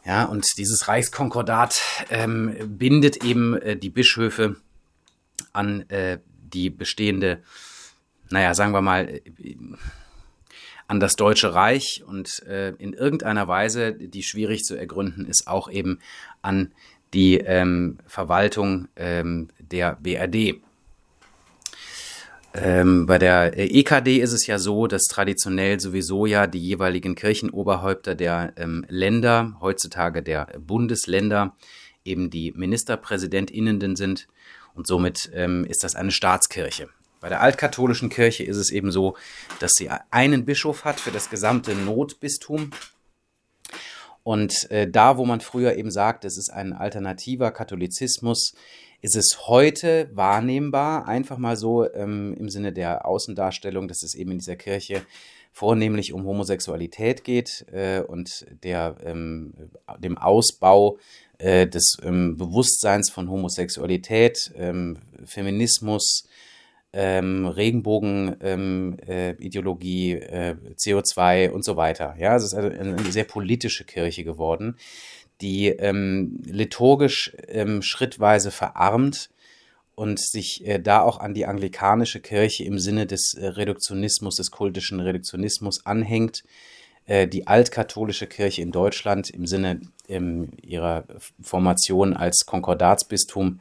Ja, 0.05 0.25
und 0.25 0.57
dieses 0.57 0.87
Reichskonkordat 0.87 1.79
ähm, 2.09 2.55
bindet 2.65 3.23
eben 3.23 3.55
äh, 3.55 3.77
die 3.77 3.89
Bischöfe 3.89 4.57
an 5.53 5.89
äh, 5.89 6.19
die 6.27 6.69
bestehende, 6.69 7.41
naja, 8.29 8.53
sagen 8.53 8.73
wir 8.73 8.81
mal, 8.81 9.07
äh, 9.07 9.21
an 10.87 10.99
das 10.99 11.15
Deutsche 11.15 11.53
Reich 11.53 12.03
und 12.05 12.43
äh, 12.43 12.71
in 12.77 12.93
irgendeiner 12.93 13.47
Weise, 13.47 13.93
die 13.93 14.23
schwierig 14.23 14.65
zu 14.65 14.75
ergründen 14.75 15.25
ist, 15.25 15.47
auch 15.47 15.71
eben 15.71 15.99
an 16.41 16.73
die 17.13 17.37
ähm, 17.37 17.97
Verwaltung 18.07 18.87
ähm, 18.95 19.49
der 19.59 19.97
BRD. 20.01 20.61
Ähm, 22.55 23.07
bei 23.07 23.17
der 23.17 23.57
EKD 23.57 24.17
ist 24.17 24.31
es 24.31 24.45
ja 24.45 24.59
so, 24.59 24.85
dass 24.85 25.03
traditionell 25.05 25.79
sowieso 25.79 26.25
ja 26.25 26.45
die 26.45 26.59
jeweiligen 26.59 27.15
Kirchenoberhäupter 27.15 28.13
der 28.13 28.53
ähm, 28.57 28.85
Länder, 28.89 29.57
heutzutage 29.59 30.21
der 30.21 30.47
Bundesländer, 30.59 31.55
eben 32.05 32.29
die 32.29 32.51
Ministerpräsidentinnen 32.51 33.95
sind 33.95 34.27
und 34.75 34.85
somit 34.85 35.31
ähm, 35.33 35.65
ist 35.65 35.83
das 35.83 35.95
eine 35.95 36.11
Staatskirche. 36.11 36.89
Bei 37.21 37.29
der 37.29 37.41
altkatholischen 37.41 38.09
Kirche 38.09 38.43
ist 38.43 38.57
es 38.57 38.69
eben 38.69 38.91
so, 38.91 39.15
dass 39.59 39.71
sie 39.75 39.89
einen 40.11 40.45
Bischof 40.45 40.83
hat 40.83 40.99
für 40.99 41.11
das 41.11 41.29
gesamte 41.29 41.73
Notbistum 41.73 42.71
Und 44.23 44.69
äh, 44.71 44.89
da, 44.89 45.17
wo 45.17 45.25
man 45.25 45.41
früher 45.41 45.75
eben 45.75 45.91
sagt, 45.91 46.25
es 46.25 46.37
ist 46.37 46.49
ein 46.49 46.73
alternativer 46.73 47.51
Katholizismus, 47.51 48.53
ist 49.01 49.17
es 49.17 49.47
heute 49.47 50.09
wahrnehmbar, 50.13 51.07
einfach 51.07 51.37
mal 51.37 51.57
so 51.57 51.91
ähm, 51.93 52.33
im 52.39 52.49
Sinne 52.49 52.71
der 52.71 53.05
Außendarstellung, 53.05 53.89
dass 53.89 54.01
es 54.01 54.15
eben 54.15 54.31
in 54.31 54.37
dieser 54.37 54.55
Kirche 54.55 55.01
vornehmlich 55.51 56.13
um 56.13 56.25
Homosexualität 56.25 57.25
geht 57.25 57.65
äh, 57.71 58.01
und 58.01 58.45
der, 58.63 58.95
ähm, 59.03 59.53
dem 59.99 60.17
Ausbau 60.17 60.97
äh, 61.37 61.67
des 61.67 61.97
ähm, 62.01 62.37
Bewusstseins 62.37 63.11
von 63.11 63.29
Homosexualität, 63.29 64.51
ähm, 64.55 64.97
Feminismus, 65.25 66.25
ähm, 66.93 67.47
Regenbogen-Ideologie, 67.47 70.11
ähm, 70.13 70.21
äh, 70.21 70.51
äh, 70.51 70.55
CO2 70.75 71.49
und 71.49 71.65
so 71.65 71.75
weiter. 71.75 72.15
Ja, 72.19 72.35
es 72.35 72.43
ist 72.43 72.53
also 72.53 72.69
eine 72.69 73.11
sehr 73.11 73.23
politische 73.23 73.83
Kirche 73.83 74.23
geworden, 74.23 74.77
die 75.41 75.69
ähm, 75.69 76.39
liturgisch 76.45 77.35
ähm, 77.47 77.81
schrittweise 77.81 78.51
verarmt 78.51 79.31
und 79.95 80.19
sich 80.19 80.67
äh, 80.67 80.77
da 80.79 81.01
auch 81.01 81.19
an 81.19 81.33
die 81.33 81.47
anglikanische 81.47 82.19
Kirche 82.19 82.63
im 82.63 82.77
Sinne 82.79 83.07
des 83.07 83.33
äh, 83.33 83.47
Reduktionismus, 83.47 84.35
des 84.35 84.51
kultischen 84.51 84.99
Reduktionismus 84.99 85.83
anhängt. 85.85 86.43
Äh, 87.05 87.27
die 87.27 87.47
altkatholische 87.47 88.27
Kirche 88.27 88.61
in 88.61 88.71
Deutschland 88.71 89.29
im 89.29 89.45
Sinne 89.45 89.81
ähm, 90.07 90.51
ihrer 90.61 91.03
Formation 91.41 92.13
als 92.13 92.45
Konkordatsbistum 92.45 93.59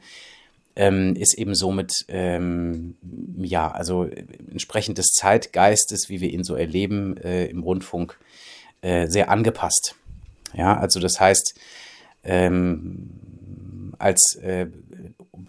ähm, 0.75 1.15
ist 1.15 1.37
eben 1.37 1.55
somit, 1.55 2.05
ähm, 2.07 2.95
ja, 3.37 3.71
also 3.71 4.05
entsprechend 4.05 4.97
des 4.97 5.11
Zeitgeistes, 5.13 6.09
wie 6.09 6.21
wir 6.21 6.31
ihn 6.31 6.43
so 6.43 6.55
erleben 6.55 7.17
äh, 7.17 7.45
im 7.45 7.61
Rundfunk, 7.63 8.19
äh, 8.81 9.07
sehr 9.07 9.29
angepasst. 9.29 9.95
Ja, 10.55 10.77
also 10.77 10.99
das 10.99 11.19
heißt, 11.19 11.59
ähm, 12.23 13.93
als 13.99 14.35
äh, 14.41 14.67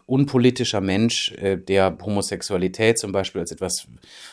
unpolitischer 0.07 0.81
Mensch, 0.81 1.33
äh, 1.33 1.57
der 1.57 1.97
Homosexualität 2.04 2.99
zum 2.99 3.12
Beispiel 3.12 3.40
als 3.40 3.52
etwas 3.52 3.87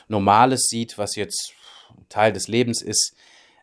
Normales 0.07 0.67
sieht, 0.69 0.97
was 0.97 1.15
jetzt 1.15 1.53
Teil 2.09 2.33
des 2.33 2.47
Lebens 2.47 2.81
ist, 2.81 3.15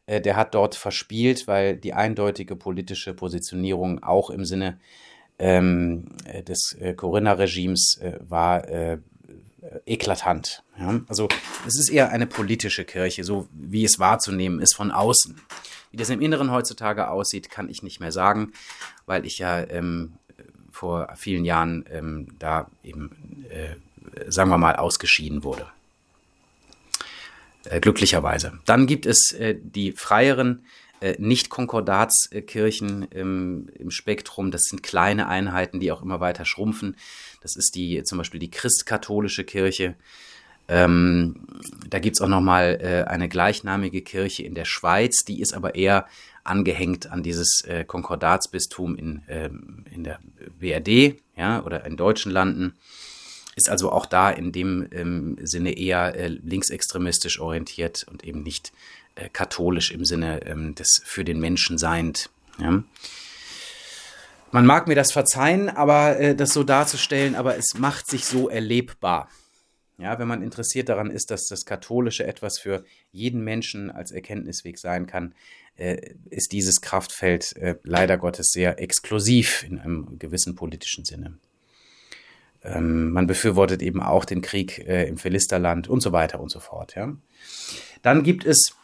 äh, 0.06 0.20
der 0.20 0.36
hat 0.36 0.54
dort 0.54 0.74
verspielt, 0.74 1.46
weil 1.46 1.76
die 1.76 1.92
eindeutige 1.92 2.56
politische 2.56 3.14
Positionierung 3.14 4.02
auch 4.02 4.30
im 4.30 4.44
Sinne 4.44 4.78
ähm, 5.38 6.06
äh, 6.24 6.42
des 6.42 6.76
äh, 6.80 6.94
Corinna-Regimes 6.94 7.98
äh, 8.00 8.18
war 8.20 8.68
äh, 8.68 8.98
eklatant. 9.86 10.62
Ja? 10.78 11.00
Also 11.08 11.28
es 11.66 11.78
ist 11.78 11.90
eher 11.90 12.10
eine 12.10 12.26
politische 12.26 12.84
Kirche, 12.84 13.24
so 13.24 13.48
wie 13.52 13.84
es 13.84 13.98
wahrzunehmen 13.98 14.60
ist 14.60 14.74
von 14.74 14.90
außen. 14.90 15.40
Wie 15.90 15.96
das 15.96 16.10
im 16.10 16.20
Inneren 16.20 16.50
heutzutage 16.50 17.08
aussieht, 17.08 17.50
kann 17.50 17.68
ich 17.68 17.82
nicht 17.82 18.00
mehr 18.00 18.12
sagen, 18.12 18.52
weil 19.06 19.24
ich 19.24 19.38
ja 19.38 19.60
ähm, 19.60 20.14
vor 20.70 21.08
vielen 21.16 21.44
Jahren 21.44 21.84
ähm, 21.90 22.28
da 22.38 22.70
eben, 22.82 23.44
äh, 23.50 24.30
sagen 24.30 24.50
wir 24.50 24.58
mal, 24.58 24.76
ausgeschieden 24.76 25.44
wurde. 25.44 25.66
Äh, 27.64 27.80
glücklicherweise. 27.80 28.58
Dann 28.66 28.86
gibt 28.86 29.06
es 29.06 29.32
äh, 29.32 29.56
die 29.60 29.92
freieren 29.92 30.64
Nicht-Konkordatskirchen 31.18 33.04
im, 33.10 33.68
im 33.78 33.90
Spektrum. 33.90 34.50
Das 34.50 34.64
sind 34.64 34.82
kleine 34.82 35.28
Einheiten, 35.28 35.80
die 35.80 35.92
auch 35.92 36.02
immer 36.02 36.20
weiter 36.20 36.44
schrumpfen. 36.44 36.96
Das 37.40 37.56
ist 37.56 37.74
die 37.74 38.02
zum 38.02 38.18
Beispiel 38.18 38.40
die 38.40 38.50
christkatholische 38.50 39.44
Kirche. 39.44 39.94
Ähm, 40.68 41.46
da 41.88 41.98
gibt's 41.98 42.20
auch 42.20 42.28
nochmal 42.28 42.78
äh, 42.82 43.08
eine 43.08 43.28
gleichnamige 43.28 44.02
Kirche 44.02 44.42
in 44.42 44.54
der 44.54 44.66
Schweiz, 44.66 45.24
die 45.24 45.40
ist 45.40 45.54
aber 45.54 45.74
eher 45.74 46.06
angehängt 46.44 47.10
an 47.10 47.22
dieses 47.22 47.62
äh, 47.64 47.84
Konkordatsbistum 47.84 48.96
in, 48.96 49.22
ähm, 49.28 49.84
in 49.90 50.04
der 50.04 50.18
BRD 50.60 51.20
ja, 51.36 51.64
oder 51.64 51.86
in 51.86 51.96
deutschen 51.96 52.32
Landen. 52.32 52.74
Ist 53.56 53.70
also 53.70 53.90
auch 53.90 54.06
da 54.06 54.30
in 54.30 54.52
dem 54.52 54.86
ähm, 54.92 55.36
Sinne 55.42 55.76
eher 55.76 56.14
äh, 56.14 56.28
linksextremistisch 56.28 57.40
orientiert 57.40 58.06
und 58.08 58.24
eben 58.24 58.42
nicht 58.42 58.72
äh, 59.18 59.28
katholisch 59.28 59.90
im 59.90 60.04
Sinne 60.04 60.46
ähm, 60.46 60.74
des 60.74 61.02
für 61.04 61.24
den 61.24 61.40
Menschen 61.40 61.78
seiend. 61.78 62.30
Ja. 62.58 62.82
Man 64.50 64.64
mag 64.64 64.88
mir 64.88 64.94
das 64.94 65.12
verzeihen, 65.12 65.68
aber 65.68 66.18
äh, 66.18 66.34
das 66.34 66.52
so 66.52 66.64
darzustellen, 66.64 67.34
aber 67.34 67.56
es 67.56 67.74
macht 67.76 68.08
sich 68.08 68.24
so 68.24 68.48
erlebbar. 68.48 69.28
Ja, 69.98 70.18
wenn 70.18 70.28
man 70.28 70.42
interessiert 70.42 70.88
daran 70.88 71.10
ist, 71.10 71.30
dass 71.32 71.46
das 71.48 71.64
Katholische 71.64 72.24
etwas 72.24 72.58
für 72.58 72.84
jeden 73.10 73.42
Menschen 73.42 73.90
als 73.90 74.12
Erkenntnisweg 74.12 74.78
sein 74.78 75.06
kann, 75.06 75.34
äh, 75.76 76.14
ist 76.30 76.52
dieses 76.52 76.80
Kraftfeld 76.80 77.56
äh, 77.56 77.76
leider 77.82 78.16
Gottes 78.16 78.50
sehr 78.52 78.80
exklusiv 78.80 79.64
in 79.64 79.78
einem 79.78 80.18
gewissen 80.18 80.54
politischen 80.54 81.04
Sinne. 81.04 81.38
Ähm, 82.62 83.10
man 83.10 83.26
befürwortet 83.26 83.82
eben 83.82 84.00
auch 84.02 84.24
den 84.24 84.40
Krieg 84.40 84.78
äh, 84.78 85.08
im 85.08 85.18
Philisterland 85.18 85.88
und 85.88 86.00
so 86.00 86.12
weiter 86.12 86.40
und 86.40 86.50
so 86.50 86.60
fort. 86.60 86.94
Ja. 86.94 87.16
Dann 88.02 88.22
gibt 88.22 88.44
es 88.44 88.74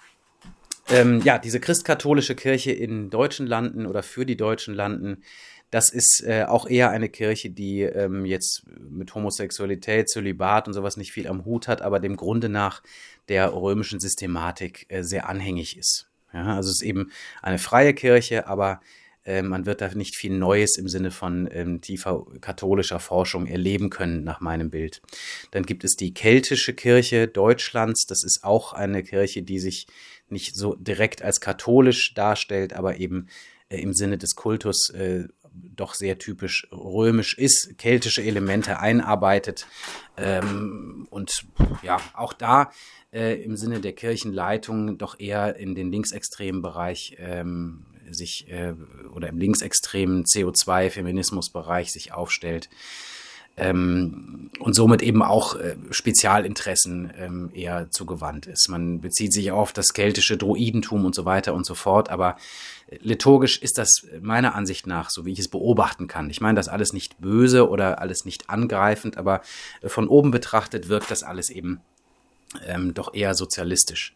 ähm, 0.90 1.20
ja, 1.22 1.38
diese 1.38 1.60
christkatholische 1.60 2.34
Kirche 2.34 2.72
in 2.72 3.10
deutschen 3.10 3.46
Landen 3.46 3.86
oder 3.86 4.02
für 4.02 4.26
die 4.26 4.36
deutschen 4.36 4.74
Landen, 4.74 5.22
das 5.70 5.90
ist 5.90 6.22
äh, 6.24 6.44
auch 6.44 6.68
eher 6.68 6.90
eine 6.90 7.08
Kirche, 7.08 7.50
die 7.50 7.82
ähm, 7.82 8.24
jetzt 8.24 8.62
mit 8.66 9.14
Homosexualität, 9.14 10.08
Zölibat 10.08 10.68
und 10.68 10.74
sowas 10.74 10.96
nicht 10.96 11.12
viel 11.12 11.26
am 11.26 11.44
Hut 11.44 11.66
hat, 11.66 11.82
aber 11.82 11.98
dem 11.98 12.16
Grunde 12.16 12.48
nach 12.48 12.82
der 13.28 13.52
römischen 13.52 13.98
Systematik 13.98 14.86
äh, 14.88 15.02
sehr 15.02 15.28
anhängig 15.28 15.76
ist. 15.76 16.08
Ja, 16.32 16.56
also 16.56 16.70
es 16.70 16.76
ist 16.76 16.82
eben 16.82 17.10
eine 17.42 17.58
freie 17.58 17.94
Kirche, 17.94 18.46
aber 18.46 18.80
äh, 19.24 19.42
man 19.42 19.66
wird 19.66 19.80
da 19.80 19.92
nicht 19.94 20.16
viel 20.16 20.36
Neues 20.36 20.76
im 20.76 20.88
Sinne 20.88 21.10
von 21.10 21.48
ähm, 21.50 21.80
tiefer 21.80 22.24
katholischer 22.40 23.00
Forschung 23.00 23.46
erleben 23.46 23.90
können, 23.90 24.24
nach 24.24 24.40
meinem 24.40 24.70
Bild. 24.70 25.00
Dann 25.50 25.64
gibt 25.64 25.84
es 25.84 25.96
die 25.96 26.12
keltische 26.12 26.74
Kirche 26.74 27.26
Deutschlands. 27.26 28.06
Das 28.06 28.22
ist 28.22 28.44
auch 28.44 28.72
eine 28.74 29.02
Kirche, 29.02 29.42
die 29.42 29.58
sich 29.58 29.86
nicht 30.34 30.54
so 30.54 30.74
direkt 30.74 31.22
als 31.22 31.40
katholisch 31.40 32.12
darstellt, 32.12 32.74
aber 32.74 32.98
eben 32.98 33.28
äh, 33.70 33.80
im 33.80 33.94
Sinne 33.94 34.18
des 34.18 34.36
Kultus 34.36 34.90
äh, 34.90 35.28
doch 35.54 35.94
sehr 35.94 36.18
typisch 36.18 36.66
römisch 36.72 37.38
ist, 37.38 37.78
keltische 37.78 38.22
Elemente 38.22 38.80
einarbeitet. 38.80 39.66
Ähm, 40.16 41.06
und 41.10 41.46
ja, 41.82 41.98
auch 42.12 42.32
da 42.32 42.70
äh, 43.12 43.40
im 43.42 43.56
Sinne 43.56 43.80
der 43.80 43.92
Kirchenleitung 43.92 44.98
doch 44.98 45.18
eher 45.18 45.56
in 45.56 45.74
den 45.74 45.90
linksextremen 45.90 46.60
Bereich 46.60 47.16
ähm, 47.18 47.86
sich 48.10 48.50
äh, 48.50 48.74
oder 49.14 49.28
im 49.28 49.38
linksextremen 49.38 50.24
CO2-Feminismusbereich 50.24 51.92
sich 51.92 52.12
aufstellt 52.12 52.68
ähm, 53.56 54.50
und 54.58 54.74
somit 54.74 55.02
eben 55.02 55.22
auch 55.22 55.56
äh, 55.56 55.76
Spezialinteressen 55.90 57.12
ähm, 57.16 57.50
eher 57.54 57.90
zugewandt 57.90 58.46
ist. 58.46 58.68
Man 58.68 59.00
bezieht 59.00 59.32
sich 59.32 59.52
auf 59.52 59.72
das 59.72 59.92
keltische 59.92 60.36
Druidentum 60.36 61.04
und 61.04 61.14
so 61.14 61.24
weiter 61.24 61.54
und 61.54 61.64
so 61.64 61.74
fort, 61.74 62.10
aber 62.10 62.36
äh, 62.88 62.98
liturgisch 63.02 63.58
ist 63.58 63.78
das 63.78 64.06
meiner 64.20 64.54
Ansicht 64.54 64.86
nach, 64.86 65.10
so 65.10 65.24
wie 65.24 65.32
ich 65.32 65.38
es 65.38 65.48
beobachten 65.48 66.08
kann. 66.08 66.30
Ich 66.30 66.40
meine 66.40 66.56
das 66.56 66.68
alles 66.68 66.92
nicht 66.92 67.20
böse 67.20 67.68
oder 67.68 68.00
alles 68.00 68.24
nicht 68.24 68.50
angreifend, 68.50 69.16
aber 69.16 69.42
äh, 69.82 69.88
von 69.88 70.08
oben 70.08 70.30
betrachtet 70.30 70.88
wirkt 70.88 71.10
das 71.10 71.22
alles 71.22 71.50
eben 71.50 71.80
ähm, 72.66 72.94
doch 72.94 73.14
eher 73.14 73.34
sozialistisch. 73.34 74.14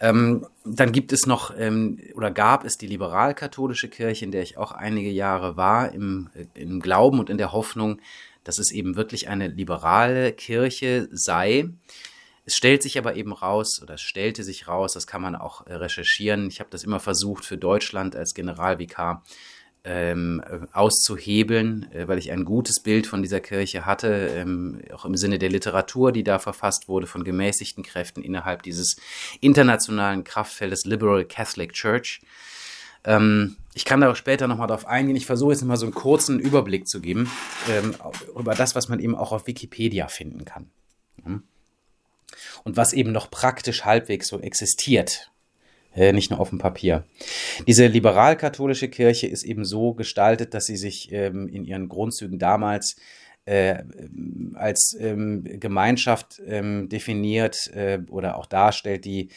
Ähm, 0.00 0.46
dann 0.64 0.92
gibt 0.92 1.12
es 1.12 1.26
noch 1.26 1.52
ähm, 1.58 1.98
oder 2.14 2.30
gab 2.30 2.64
es 2.64 2.78
die 2.78 2.86
liberal-katholische 2.86 3.88
Kirche, 3.88 4.24
in 4.24 4.30
der 4.30 4.42
ich 4.42 4.56
auch 4.56 4.70
einige 4.70 5.10
Jahre 5.10 5.56
war, 5.56 5.92
im, 5.92 6.30
äh, 6.34 6.60
im 6.60 6.80
Glauben 6.80 7.18
und 7.18 7.30
in 7.30 7.38
der 7.38 7.52
Hoffnung, 7.52 8.00
dass 8.44 8.58
es 8.58 8.70
eben 8.72 8.96
wirklich 8.96 9.28
eine 9.28 9.48
liberale 9.48 10.32
Kirche 10.32 11.08
sei. 11.12 11.68
Es 12.44 12.56
stellt 12.56 12.82
sich 12.82 12.96
aber 12.96 13.14
eben 13.14 13.32
raus, 13.32 13.80
oder 13.82 13.94
es 13.94 14.00
stellte 14.00 14.42
sich 14.42 14.68
raus, 14.68 14.94
das 14.94 15.06
kann 15.06 15.20
man 15.20 15.36
auch 15.36 15.66
äh, 15.66 15.74
recherchieren. 15.74 16.48
Ich 16.48 16.60
habe 16.60 16.70
das 16.70 16.82
immer 16.82 17.00
versucht 17.00 17.44
für 17.44 17.58
Deutschland 17.58 18.16
als 18.16 18.32
Generalvikar 18.32 19.22
ähm, 19.84 20.42
äh, 20.46 20.66
auszuhebeln, 20.72 21.90
äh, 21.92 22.08
weil 22.08 22.18
ich 22.18 22.32
ein 22.32 22.44
gutes 22.44 22.80
Bild 22.80 23.06
von 23.06 23.22
dieser 23.22 23.40
Kirche 23.40 23.86
hatte, 23.86 24.30
ähm, 24.34 24.82
auch 24.92 25.04
im 25.04 25.16
Sinne 25.16 25.38
der 25.38 25.50
Literatur, 25.50 26.12
die 26.12 26.24
da 26.24 26.38
verfasst 26.38 26.88
wurde, 26.88 27.06
von 27.06 27.24
gemäßigten 27.24 27.84
Kräften 27.84 28.22
innerhalb 28.22 28.62
dieses 28.62 28.96
internationalen 29.40 30.24
Kraftfeldes 30.24 30.84
Liberal 30.84 31.24
Catholic 31.24 31.72
Church. 31.72 32.20
Ähm, 33.08 33.56
ich 33.74 33.84
kann 33.84 34.00
da 34.00 34.10
auch 34.10 34.16
später 34.16 34.46
nochmal 34.46 34.68
drauf 34.68 34.86
eingehen. 34.86 35.16
Ich 35.16 35.26
versuche 35.26 35.52
jetzt 35.52 35.64
mal 35.64 35.76
so 35.76 35.86
einen 35.86 35.94
kurzen 35.94 36.38
Überblick 36.38 36.86
zu 36.86 37.00
geben 37.00 37.30
ähm, 37.70 37.94
über 38.38 38.54
das, 38.54 38.74
was 38.74 38.88
man 38.88 39.00
eben 39.00 39.16
auch 39.16 39.32
auf 39.32 39.46
Wikipedia 39.46 40.08
finden 40.08 40.44
kann. 40.44 40.70
Und 42.64 42.76
was 42.76 42.92
eben 42.92 43.12
noch 43.12 43.30
praktisch 43.30 43.84
halbwegs 43.84 44.28
so 44.28 44.40
existiert. 44.40 45.30
Äh, 45.94 46.12
nicht 46.12 46.30
nur 46.30 46.38
auf 46.38 46.50
dem 46.50 46.58
Papier. 46.58 47.04
Diese 47.66 47.86
liberal-katholische 47.86 48.88
Kirche 48.88 49.26
ist 49.26 49.42
eben 49.42 49.64
so 49.64 49.94
gestaltet, 49.94 50.54
dass 50.54 50.66
sie 50.66 50.76
sich 50.76 51.10
ähm, 51.12 51.48
in 51.48 51.64
ihren 51.64 51.88
Grundzügen 51.88 52.38
damals 52.38 52.96
äh, 53.46 53.82
als 54.54 54.96
ähm, 55.00 55.44
Gemeinschaft 55.44 56.42
ähm, 56.46 56.88
definiert 56.90 57.68
äh, 57.74 58.00
oder 58.10 58.36
auch 58.36 58.46
darstellt, 58.46 59.06
die 59.06 59.30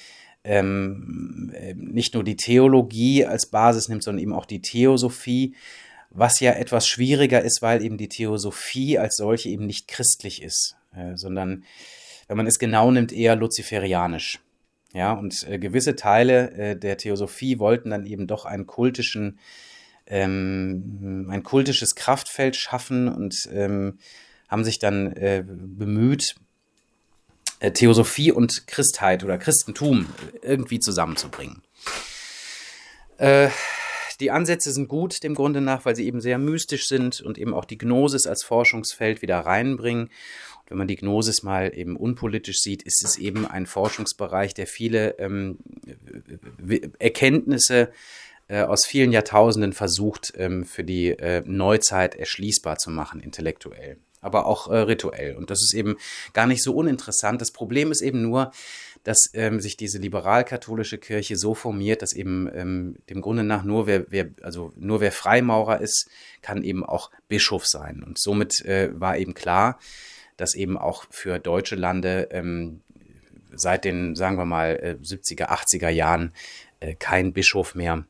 ähm, 0.43 1.53
nicht 1.75 2.13
nur 2.13 2.23
die 2.23 2.35
Theologie 2.35 3.25
als 3.25 3.45
Basis 3.45 3.89
nimmt, 3.89 4.03
sondern 4.03 4.23
eben 4.23 4.33
auch 4.33 4.45
die 4.45 4.61
Theosophie, 4.61 5.55
was 6.09 6.39
ja 6.39 6.53
etwas 6.53 6.87
schwieriger 6.87 7.41
ist, 7.41 7.61
weil 7.61 7.83
eben 7.83 7.97
die 7.97 8.09
Theosophie 8.09 8.97
als 8.97 9.15
solche 9.15 9.49
eben 9.49 9.65
nicht 9.65 9.87
christlich 9.87 10.41
ist, 10.41 10.75
äh, 10.95 11.15
sondern, 11.15 11.63
wenn 12.27 12.37
man 12.37 12.47
es 12.47 12.59
genau 12.59 12.91
nimmt, 12.91 13.11
eher 13.11 13.35
luziferianisch. 13.35 14.39
Ja, 14.93 15.13
und 15.13 15.47
äh, 15.47 15.57
gewisse 15.57 15.95
Teile 15.95 16.51
äh, 16.51 16.75
der 16.75 16.97
Theosophie 16.97 17.59
wollten 17.59 17.91
dann 17.91 18.05
eben 18.05 18.27
doch 18.27 18.43
einen 18.45 18.67
kultischen, 18.67 19.39
ähm, 20.05 21.27
ein 21.29 21.43
kultisches 21.43 21.95
Kraftfeld 21.95 22.57
schaffen 22.57 23.07
und 23.07 23.47
ähm, 23.53 23.99
haben 24.49 24.65
sich 24.65 24.79
dann 24.79 25.13
äh, 25.13 25.45
bemüht, 25.47 26.35
äh, 26.35 26.50
Theosophie 27.69 28.31
und 28.31 28.65
Christheit 28.67 29.23
oder 29.23 29.37
Christentum 29.37 30.07
irgendwie 30.41 30.79
zusammenzubringen. 30.79 31.61
Äh, 33.17 33.49
die 34.19 34.31
Ansätze 34.31 34.71
sind 34.71 34.87
gut 34.87 35.23
dem 35.23 35.35
Grunde 35.35 35.61
nach, 35.61 35.85
weil 35.85 35.95
sie 35.95 36.05
eben 36.05 36.21
sehr 36.21 36.37
mystisch 36.37 36.87
sind 36.87 37.21
und 37.21 37.37
eben 37.37 37.53
auch 37.53 37.65
die 37.65 37.77
Gnosis 37.77 38.27
als 38.27 38.43
Forschungsfeld 38.43 39.21
wieder 39.21 39.39
reinbringen. 39.39 40.05
Und 40.05 40.69
wenn 40.69 40.77
man 40.77 40.87
die 40.87 40.95
Gnosis 40.95 41.43
mal 41.43 41.75
eben 41.75 41.95
unpolitisch 41.95 42.59
sieht, 42.59 42.83
ist 42.83 43.03
es 43.03 43.17
eben 43.17 43.45
ein 43.45 43.65
Forschungsbereich, 43.65 44.53
der 44.53 44.67
viele 44.67 45.17
ähm, 45.19 45.57
Erkenntnisse 46.99 47.91
äh, 48.47 48.61
aus 48.61 48.85
vielen 48.85 49.11
Jahrtausenden 49.11 49.73
versucht, 49.73 50.33
ähm, 50.37 50.65
für 50.65 50.83
die 50.83 51.09
äh, 51.09 51.41
Neuzeit 51.45 52.15
erschließbar 52.15 52.77
zu 52.77 52.91
machen, 52.91 53.21
intellektuell 53.21 53.97
aber 54.21 54.45
auch 54.45 54.69
äh, 54.69 54.77
rituell. 54.77 55.35
Und 55.35 55.49
das 55.49 55.61
ist 55.61 55.73
eben 55.73 55.97
gar 56.33 56.47
nicht 56.47 56.63
so 56.63 56.73
uninteressant. 56.75 57.41
Das 57.41 57.51
Problem 57.51 57.91
ist 57.91 58.01
eben 58.01 58.21
nur, 58.21 58.51
dass 59.03 59.31
ähm, 59.33 59.59
sich 59.59 59.77
diese 59.77 59.97
liberal-katholische 59.97 60.99
Kirche 60.99 61.35
so 61.35 61.55
formiert, 61.55 62.01
dass 62.01 62.13
eben 62.13 62.49
ähm, 62.53 62.97
dem 63.09 63.21
Grunde 63.21 63.43
nach 63.43 63.63
nur 63.63 63.87
wer, 63.87 64.05
wer, 64.09 64.29
also 64.43 64.71
nur 64.75 65.01
wer 65.01 65.11
Freimaurer 65.11 65.81
ist, 65.81 66.07
kann 66.41 66.63
eben 66.63 66.85
auch 66.85 67.09
Bischof 67.27 67.65
sein. 67.65 68.03
Und 68.03 68.19
somit 68.19 68.63
äh, 68.63 68.89
war 68.93 69.17
eben 69.17 69.33
klar, 69.33 69.79
dass 70.37 70.53
eben 70.53 70.77
auch 70.77 71.05
für 71.09 71.39
deutsche 71.39 71.75
Lande 71.75 72.29
ähm, 72.31 72.81
seit 73.53 73.85
den, 73.85 74.15
sagen 74.15 74.37
wir 74.37 74.45
mal, 74.45 74.75
äh, 74.81 74.97
70er, 75.03 75.49
80er 75.49 75.89
Jahren 75.89 76.33
äh, 76.79 76.95
kein 76.95 77.33
Bischof 77.33 77.75
mehr 77.75 78.05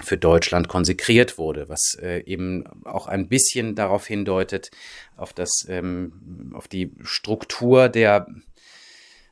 für 0.00 0.16
Deutschland 0.16 0.68
konsekriert 0.68 1.38
wurde, 1.38 1.68
was 1.68 1.96
äh, 2.00 2.20
eben 2.24 2.64
auch 2.84 3.06
ein 3.06 3.28
bisschen 3.28 3.74
darauf 3.74 4.06
hindeutet, 4.06 4.70
auf 5.16 5.32
das, 5.32 5.66
ähm, 5.68 6.52
auf 6.54 6.66
die 6.66 6.92
Struktur 7.02 7.88
der 7.88 8.26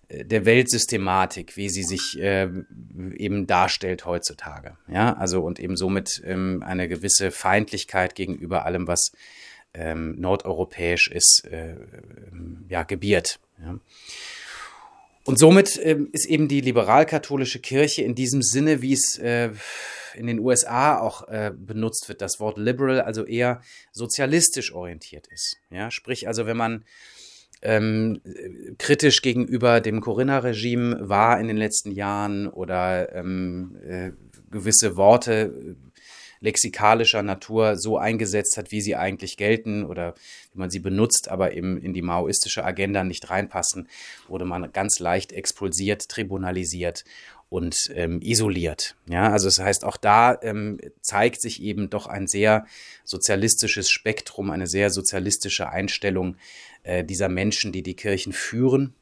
äh, 0.09 0.25
der 0.25 0.45
Weltsystematik, 0.45 1.57
wie 1.57 1.71
sie 1.71 1.83
sich 1.83 2.19
äh, 2.21 2.49
eben 3.17 3.47
darstellt 3.47 4.05
heutzutage. 4.05 4.77
Ja, 4.87 5.15
also 5.15 5.43
und 5.43 5.59
eben 5.59 5.77
somit 5.77 6.21
ähm, 6.25 6.63
eine 6.65 6.89
gewisse 6.89 7.31
Feindlichkeit 7.31 8.15
gegenüber 8.15 8.65
allem, 8.67 8.87
was 8.87 9.13
ähm, 9.73 10.21
nordeuropäisch 10.21 11.09
ist, 11.09 11.45
äh, 11.51 11.77
ja, 12.69 12.83
gebiert. 12.83 13.39
Ja. 13.63 13.79
Und 15.25 15.39
somit 15.39 15.79
äh, 15.79 15.97
ist 16.13 16.27
eben 16.27 16.49
die 16.49 16.61
liberal-katholische 16.61 17.61
Kirche 17.61 18.03
in 18.03 18.15
diesem 18.15 18.43
Sinne, 18.43 18.83
wie 18.83 18.95
es 18.95 19.19
äh, 19.19 19.51
in 20.15 20.27
den 20.27 20.39
USA 20.39 20.99
auch 20.99 21.29
äh, 21.29 21.53
benutzt 21.57 22.09
wird, 22.09 22.21
das 22.21 22.41
Wort 22.41 22.59
liberal, 22.59 23.01
also 23.01 23.25
eher 23.25 23.61
sozialistisch 23.93 24.73
orientiert 24.73 25.27
ist. 25.29 25.57
Ja, 25.71 25.91
sprich 25.91 26.29
also, 26.29 26.47
wenn 26.47 26.57
man 26.57 26.85
ähm, 27.63 28.21
kritisch 28.79 29.23
gegenüber 29.23 29.81
dem 29.81 30.01
Corinna-Regime 30.01 31.09
war 31.09 31.39
in 31.39 31.49
den 31.49 31.57
letzten 31.57 31.93
Jahren 31.93 32.49
oder 32.49 33.15
ähm, 33.15 33.77
äh, 33.87 34.13
gewisse 34.51 34.97
Worte 34.97 35.77
lexikalischer 36.41 37.23
Natur 37.23 37.77
so 37.77 37.99
eingesetzt 37.99 38.57
hat, 38.57 38.73
wie 38.73 38.81
sie 38.81 38.97
eigentlich 38.97 39.37
gelten 39.37 39.85
oder 39.85 40.15
wie 40.53 40.59
man 40.59 40.71
sie 40.71 40.79
benutzt, 40.79 41.29
aber 41.29 41.53
eben 41.53 41.81
in 41.81 41.93
die 41.93 42.03
maoistische 42.03 42.65
Agenda 42.65 43.05
nicht 43.05 43.29
reinpassen, 43.29 43.89
wurde 44.27 44.47
man 44.47 44.73
ganz 44.73 44.99
leicht 44.99 45.33
expulsiert, 45.33 46.09
tribunalisiert 46.09 47.05
und 47.51 47.91
ähm, 47.95 48.21
isoliert. 48.23 48.97
Ja, 49.09 49.31
also 49.31 49.49
das 49.49 49.59
heißt, 49.59 49.85
auch 49.85 49.99
da 49.99 50.39
ähm, 50.41 50.79
zeigt 51.03 51.43
sich 51.43 51.61
eben 51.61 51.91
doch 51.91 52.07
ein 52.07 52.27
sehr 52.27 52.65
sozialistisches 53.05 53.91
Spektrum, 53.91 54.51
eine 54.51 54.69
sehr 54.69 54.89
sozialistische 54.89 55.69
Einstellung 55.69 56.37
äh, 56.85 57.05
dieser 57.05 57.29
Menschen, 57.29 57.73
die 57.73 57.83
die 57.83 57.97
Kirchen 57.97 58.33
führen. 58.33 58.95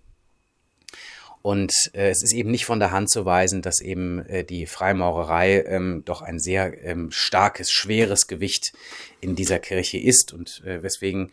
Und 1.43 1.73
äh, 1.93 2.09
es 2.09 2.23
ist 2.23 2.33
eben 2.33 2.51
nicht 2.51 2.65
von 2.65 2.81
der 2.81 2.91
Hand 2.91 3.11
zu 3.11 3.25
weisen, 3.27 3.63
dass 3.63 3.81
eben 3.81 4.25
äh, 4.27 4.45
die 4.45 4.67
Freimaurerei 4.67 5.63
ähm, 5.67 6.03
doch 6.05 6.23
ein 6.23 6.39
sehr 6.39 6.83
ähm, 6.83 7.11
starkes, 7.11 7.71
schweres 7.71 8.27
Gewicht 8.27 8.73
in 9.21 9.37
dieser 9.37 9.59
Kirche 9.59 9.99
ist 9.99 10.33
und 10.33 10.63
äh, 10.65 10.83
weswegen 10.83 11.31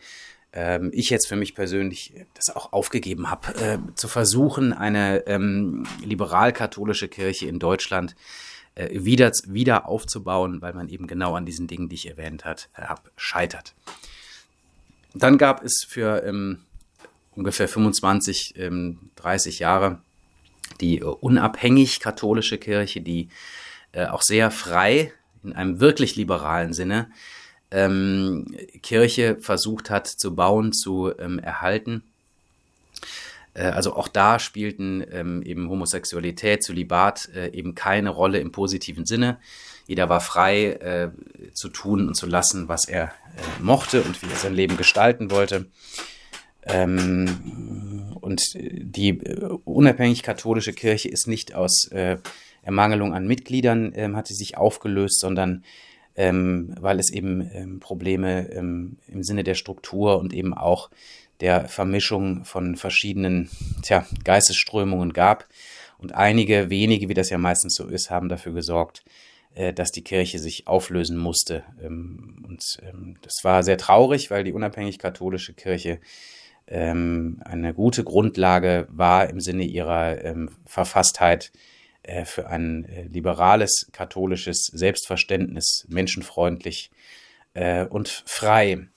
ähm, 0.56 0.90
ich 0.94 1.10
jetzt 1.10 1.28
für 1.28 1.36
mich 1.36 1.54
persönlich 1.54 2.14
das 2.32 2.48
auch 2.48 2.72
aufgegeben 2.72 3.30
habe, 3.30 3.54
äh, 3.60 3.78
zu 3.94 4.08
versuchen, 4.08 4.72
eine 4.72 5.26
ähm, 5.26 5.86
liberal-katholische 6.02 7.08
Kirche 7.08 7.46
in 7.46 7.58
Deutschland 7.58 8.16
äh, 8.74 8.88
wieder, 9.04 9.30
wieder 9.46 9.86
aufzubauen, 9.86 10.62
weil 10.62 10.72
man 10.72 10.88
eben 10.88 11.06
genau 11.06 11.34
an 11.34 11.44
diesen 11.44 11.66
Dingen, 11.66 11.90
die 11.90 11.96
ich 11.96 12.08
erwähnt 12.08 12.46
habe, 12.46 13.00
scheitert. 13.16 13.74
Dann 15.14 15.36
gab 15.36 15.62
es 15.62 15.84
für 15.86 16.24
ähm, 16.24 16.60
ungefähr 17.34 17.68
25, 17.68 18.54
ähm, 18.56 19.10
30 19.16 19.58
Jahre 19.58 20.00
die 20.80 21.00
äh, 21.00 21.04
unabhängig 21.04 22.00
katholische 22.00 22.56
Kirche, 22.56 23.02
die 23.02 23.28
äh, 23.92 24.06
auch 24.06 24.22
sehr 24.22 24.50
frei 24.50 25.12
in 25.44 25.52
einem 25.52 25.80
wirklich 25.80 26.16
liberalen 26.16 26.72
Sinne 26.72 27.10
ähm, 27.70 28.54
Kirche 28.82 29.36
versucht 29.40 29.90
hat 29.90 30.06
zu 30.06 30.34
bauen, 30.34 30.72
zu 30.72 31.12
ähm, 31.18 31.38
erhalten. 31.38 32.02
Äh, 33.54 33.64
also 33.64 33.94
auch 33.94 34.08
da 34.08 34.38
spielten 34.38 35.04
ähm, 35.10 35.42
eben 35.42 35.68
Homosexualität, 35.68 36.62
Zölibat 36.62 37.28
äh, 37.34 37.50
eben 37.52 37.74
keine 37.74 38.10
Rolle 38.10 38.38
im 38.38 38.52
positiven 38.52 39.06
Sinne. 39.06 39.38
Jeder 39.86 40.08
war 40.08 40.20
frei 40.20 40.72
äh, 40.72 41.10
zu 41.52 41.68
tun 41.68 42.08
und 42.08 42.14
zu 42.14 42.26
lassen, 42.26 42.68
was 42.68 42.86
er 42.86 43.04
äh, 43.04 43.62
mochte 43.62 44.02
und 44.02 44.20
wie 44.22 44.26
er 44.26 44.36
sein 44.36 44.54
Leben 44.54 44.76
gestalten 44.76 45.30
wollte. 45.30 45.66
Ähm, 46.64 48.16
und 48.20 48.42
die 48.54 49.10
äh, 49.10 49.48
unabhängig 49.64 50.22
katholische 50.22 50.72
Kirche 50.72 51.08
ist 51.08 51.26
nicht 51.28 51.54
aus 51.54 51.88
Ermangelung 52.66 53.14
an 53.14 53.28
Mitgliedern, 53.28 53.92
ähm, 53.94 54.16
hat 54.16 54.26
sie 54.26 54.34
sich 54.34 54.56
aufgelöst, 54.56 55.20
sondern 55.20 55.62
ähm, 56.16 56.74
weil 56.80 56.98
es 56.98 57.12
eben 57.12 57.50
ähm, 57.52 57.80
Probleme 57.80 58.50
ähm, 58.50 58.96
im 59.06 59.22
Sinne 59.22 59.44
der 59.44 59.54
Struktur 59.54 60.18
und 60.18 60.32
eben 60.32 60.54
auch 60.54 60.90
der 61.40 61.68
Vermischung 61.68 62.44
von 62.44 62.76
verschiedenen 62.76 63.50
tja, 63.82 64.06
Geistesströmungen 64.24 65.12
gab. 65.12 65.46
Und 65.98 66.14
einige 66.14 66.70
wenige, 66.70 67.08
wie 67.08 67.14
das 67.14 67.30
ja 67.30 67.38
meistens 67.38 67.74
so 67.74 67.86
ist, 67.86 68.10
haben 68.10 68.28
dafür 68.28 68.52
gesorgt, 68.52 69.04
äh, 69.54 69.74
dass 69.74 69.92
die 69.92 70.04
Kirche 70.04 70.38
sich 70.38 70.66
auflösen 70.66 71.18
musste. 71.18 71.64
Ähm, 71.82 72.44
und 72.48 72.78
ähm, 72.82 73.16
das 73.20 73.34
war 73.42 73.62
sehr 73.62 73.76
traurig, 73.76 74.30
weil 74.30 74.44
die 74.44 74.52
unabhängig 74.52 74.98
katholische 74.98 75.52
Kirche 75.52 76.00
ähm, 76.66 77.40
eine 77.44 77.74
gute 77.74 78.04
Grundlage 78.04 78.88
war 78.90 79.28
im 79.28 79.40
Sinne 79.40 79.64
ihrer 79.64 80.34
Verfasstheit 80.64 81.52
äh, 82.06 82.24
für 82.24 82.48
ein 82.48 82.84
äh, 82.84 83.02
liberales, 83.08 83.88
katholisches 83.92 84.66
Selbstverständnis, 84.72 85.86
menschenfreundlich 85.88 86.90
äh, 87.54 87.84
und 87.86 88.22
frei. 88.26 88.88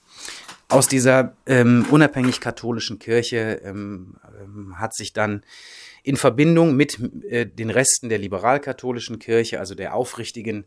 Aus 0.68 0.86
dieser 0.86 1.36
ähm, 1.46 1.86
unabhängig 1.90 2.40
katholischen 2.40 3.00
Kirche 3.00 3.60
ähm, 3.64 4.16
ähm, 4.40 4.78
hat 4.78 4.94
sich 4.94 5.12
dann 5.12 5.42
in 6.04 6.16
Verbindung 6.16 6.76
mit 6.76 6.98
äh, 7.24 7.46
den 7.46 7.70
Resten 7.70 8.08
der 8.08 8.18
liberal-katholischen 8.18 9.18
Kirche, 9.18 9.58
also 9.58 9.74
der 9.74 9.94
aufrichtigen 9.94 10.64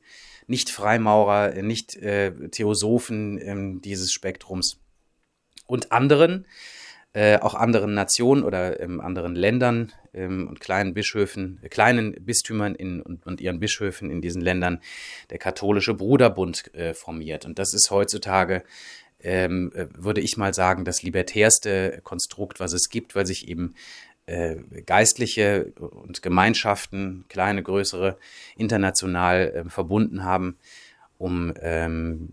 Nicht-Freimaurer, 0.47 1.61
Nicht-Theosophen 1.61 3.37
äh, 3.37 3.79
dieses 3.79 4.11
Spektrums 4.11 4.77
und 5.67 5.93
anderen, 5.93 6.45
äh, 7.13 7.37
auch 7.39 7.53
anderen 7.53 7.93
Nationen 7.93 8.43
oder 8.43 8.79
ähm, 8.79 8.99
anderen 8.99 9.35
Ländern 9.35 9.91
ähm, 10.13 10.47
und 10.47 10.59
kleinen 10.59 10.93
Bischöfen, 10.93 11.59
äh, 11.61 11.69
kleinen 11.69 12.13
Bistümern 12.25 12.73
in, 12.73 13.01
und, 13.01 13.25
und, 13.27 13.39
ihren 13.39 13.59
Bischöfen 13.59 14.09
in 14.09 14.19
diesen 14.19 14.41
Ländern 14.41 14.81
der 15.29 15.37
katholische 15.37 15.93
Bruderbund 15.93 16.73
äh, 16.73 16.95
formiert. 16.95 17.45
Und 17.45 17.59
das 17.59 17.73
ist 17.75 17.91
heutzutage, 17.91 18.63
ähm, 19.19 19.71
äh, 19.75 19.85
würde 19.95 20.21
ich 20.21 20.37
mal 20.37 20.55
sagen, 20.55 20.85
das 20.85 21.03
libertärste 21.03 22.01
Konstrukt, 22.03 22.59
was 22.59 22.73
es 22.73 22.89
gibt, 22.89 23.15
weil 23.15 23.27
sich 23.27 23.47
eben 23.47 23.75
äh, 24.25 24.55
Geistliche 24.85 25.73
und 25.79 26.23
Gemeinschaften, 26.23 27.25
kleine, 27.29 27.61
größere, 27.61 28.17
international 28.55 29.51
äh, 29.51 29.69
verbunden 29.69 30.23
haben, 30.23 30.57
um 31.19 31.53
ähm, 31.61 32.29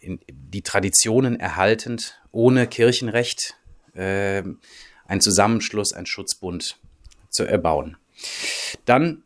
in, 0.00 0.18
die 0.30 0.62
Traditionen 0.62 1.38
erhaltend, 1.38 2.20
ohne 2.32 2.66
Kirchenrecht 2.66 3.57
äh, 3.98 4.44
ein 5.06 5.20
Zusammenschluss, 5.20 5.92
ein 5.92 6.06
Schutzbund 6.06 6.78
zu 7.30 7.44
erbauen. 7.44 7.96
Dann 8.84 9.22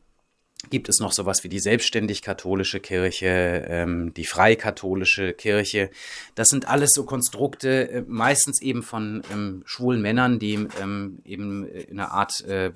gibt 0.71 0.89
es 0.89 1.01
noch 1.01 1.13
sowas 1.13 1.45
wie 1.45 1.49
die 1.49 1.59
selbstständig 1.59 2.23
katholische 2.23 2.81
Kirche, 2.81 3.67
ähm, 3.69 4.15
die 4.15 4.25
freikatholische 4.25 5.33
Kirche. 5.33 5.91
Das 6.35 6.49
sind 6.49 6.69
alles 6.69 6.93
so 6.95 7.05
Konstrukte, 7.05 7.91
äh, 7.91 8.05
meistens 8.07 8.63
eben 8.63 8.83
von 8.83 9.23
ähm, 9.33 9.63
schwulen 9.67 10.01
Männern, 10.03 10.39
die 10.39 10.67
ähm, 10.81 11.19
eben 11.25 11.67
in 11.67 11.99
einer 11.99 12.13
Art 12.13 12.43
äh, 12.43 12.73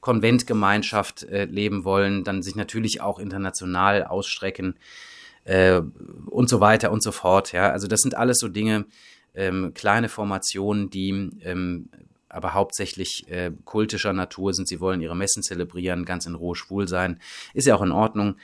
Konventgemeinschaft 0.00 1.24
äh, 1.24 1.44
leben 1.44 1.84
wollen, 1.84 2.24
dann 2.24 2.42
sich 2.42 2.56
natürlich 2.56 3.00
auch 3.00 3.18
international 3.18 4.04
ausstrecken 4.04 4.76
äh, 5.44 5.80
und 6.26 6.48
so 6.48 6.60
weiter 6.60 6.90
und 6.90 7.02
so 7.02 7.12
fort. 7.12 7.52
Ja, 7.52 7.70
also 7.70 7.86
das 7.86 8.00
sind 8.00 8.16
alles 8.16 8.38
so 8.38 8.48
Dinge, 8.48 8.86
ähm, 9.34 9.72
kleine 9.74 10.08
Formationen, 10.08 10.90
die 10.90 11.10
ähm, 11.42 11.88
aber 12.30 12.54
hauptsächlich 12.54 13.28
äh, 13.28 13.50
kultischer 13.64 14.12
Natur 14.12 14.54
sind. 14.54 14.68
Sie 14.68 14.80
wollen 14.80 15.00
ihre 15.00 15.16
Messen 15.16 15.42
zelebrieren, 15.42 16.04
ganz 16.04 16.26
in 16.26 16.36
Ruhe 16.36 16.54
schwul 16.54 16.88
sein. 16.88 17.20
Ist 17.54 17.66
ja 17.66 17.74
auch 17.74 17.82
in 17.82 17.92
Ordnung. 17.92 18.36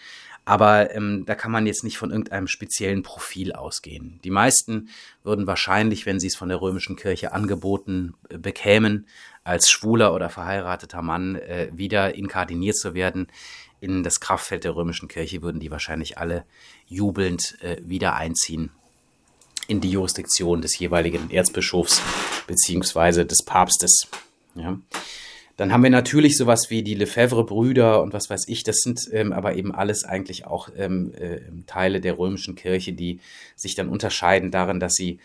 Aber 0.44 0.94
ähm, 0.94 1.24
da 1.26 1.34
kann 1.34 1.50
man 1.50 1.66
jetzt 1.66 1.82
nicht 1.82 1.98
von 1.98 2.10
irgendeinem 2.10 2.46
speziellen 2.46 3.02
Profil 3.02 3.52
ausgehen. 3.52 4.20
Die 4.22 4.30
meisten 4.30 4.90
würden 5.24 5.46
wahrscheinlich, 5.48 6.06
wenn 6.06 6.20
sie 6.20 6.28
es 6.28 6.36
von 6.36 6.48
der 6.48 6.60
römischen 6.60 6.94
Kirche 6.94 7.32
angeboten 7.32 8.14
äh, 8.28 8.38
bekämen, 8.38 9.06
als 9.42 9.70
schwuler 9.70 10.14
oder 10.14 10.30
verheirateter 10.30 11.02
Mann 11.02 11.34
äh, 11.36 11.70
wieder 11.72 12.14
inkardiniert 12.14 12.76
zu 12.76 12.94
werden 12.94 13.26
in 13.80 14.02
das 14.02 14.20
Kraftfeld 14.20 14.64
der 14.64 14.76
römischen 14.76 15.08
Kirche, 15.08 15.42
würden 15.42 15.60
die 15.60 15.70
wahrscheinlich 15.70 16.18
alle 16.18 16.44
jubelnd 16.86 17.60
äh, 17.62 17.76
wieder 17.84 18.14
einziehen 18.14 18.70
in 19.68 19.80
die 19.80 19.90
Jurisdiktion 19.90 20.62
des 20.62 20.78
jeweiligen 20.78 21.30
Erzbischofs 21.30 22.02
beziehungsweise 22.46 23.26
des 23.26 23.42
Papstes. 23.44 24.08
Ja. 24.54 24.78
Dann 25.56 25.72
haben 25.72 25.82
wir 25.82 25.90
natürlich 25.90 26.36
sowas 26.36 26.68
wie 26.68 26.82
die 26.82 26.94
Lefebvre-Brüder 26.94 28.02
und 28.02 28.12
was 28.12 28.28
weiß 28.28 28.46
ich. 28.48 28.62
Das 28.62 28.76
sind 28.76 29.08
ähm, 29.12 29.32
aber 29.32 29.54
eben 29.56 29.74
alles 29.74 30.04
eigentlich 30.04 30.46
auch 30.46 30.68
ähm, 30.76 31.12
äh, 31.14 31.40
Teile 31.66 32.00
der 32.00 32.18
römischen 32.18 32.56
Kirche, 32.56 32.92
die 32.92 33.20
sich 33.54 33.74
dann 33.74 33.88
unterscheiden 33.88 34.50
darin, 34.50 34.80
dass 34.80 34.94
sie 34.94 35.18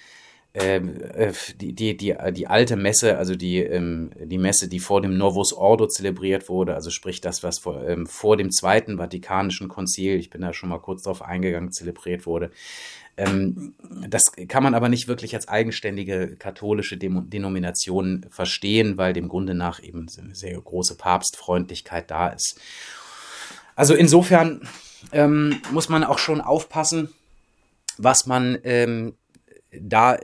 ähm, 0.53 1.01
äh, 1.13 1.31
die, 1.61 1.73
die, 1.73 1.95
die, 1.95 2.15
die 2.33 2.47
alte 2.47 2.75
Messe, 2.75 3.17
also 3.17 3.35
die, 3.35 3.59
ähm, 3.59 4.11
die 4.21 4.37
Messe, 4.37 4.67
die 4.67 4.79
vor 4.79 5.01
dem 5.01 5.17
Novus 5.17 5.53
Ordo 5.53 5.87
zelebriert 5.87 6.49
wurde, 6.49 6.75
also 6.75 6.89
sprich 6.89 7.21
das, 7.21 7.41
was 7.41 7.59
vor, 7.59 7.87
ähm, 7.87 8.05
vor 8.05 8.35
dem 8.35 8.51
Zweiten 8.51 8.97
Vatikanischen 8.97 9.69
Konzil, 9.69 10.15
ich 10.15 10.29
bin 10.29 10.41
da 10.41 10.53
schon 10.53 10.69
mal 10.69 10.79
kurz 10.79 11.03
drauf 11.03 11.21
eingegangen, 11.21 11.71
zelebriert 11.71 12.25
wurde, 12.25 12.51
ähm, 13.17 13.75
das 14.07 14.23
kann 14.47 14.63
man 14.63 14.73
aber 14.73 14.89
nicht 14.89 15.07
wirklich 15.07 15.35
als 15.35 15.47
eigenständige 15.47 16.35
katholische 16.37 16.97
Dem 16.97 17.29
Denomination 17.29 18.25
verstehen, 18.29 18.97
weil 18.97 19.13
dem 19.13 19.27
Grunde 19.27 19.53
nach 19.53 19.81
eben 19.81 20.07
eine 20.17 20.35
sehr 20.35 20.59
große 20.59 20.95
Papstfreundlichkeit 20.95 22.09
da 22.09 22.29
ist. 22.29 22.59
Also 23.75 23.93
insofern 23.93 24.67
ähm, 25.11 25.61
muss 25.71 25.89
man 25.89 26.03
auch 26.03 26.19
schon 26.19 26.41
aufpassen, 26.41 27.09
was 27.97 28.25
man 28.25 28.57
ähm, 28.63 29.15
da 29.71 30.17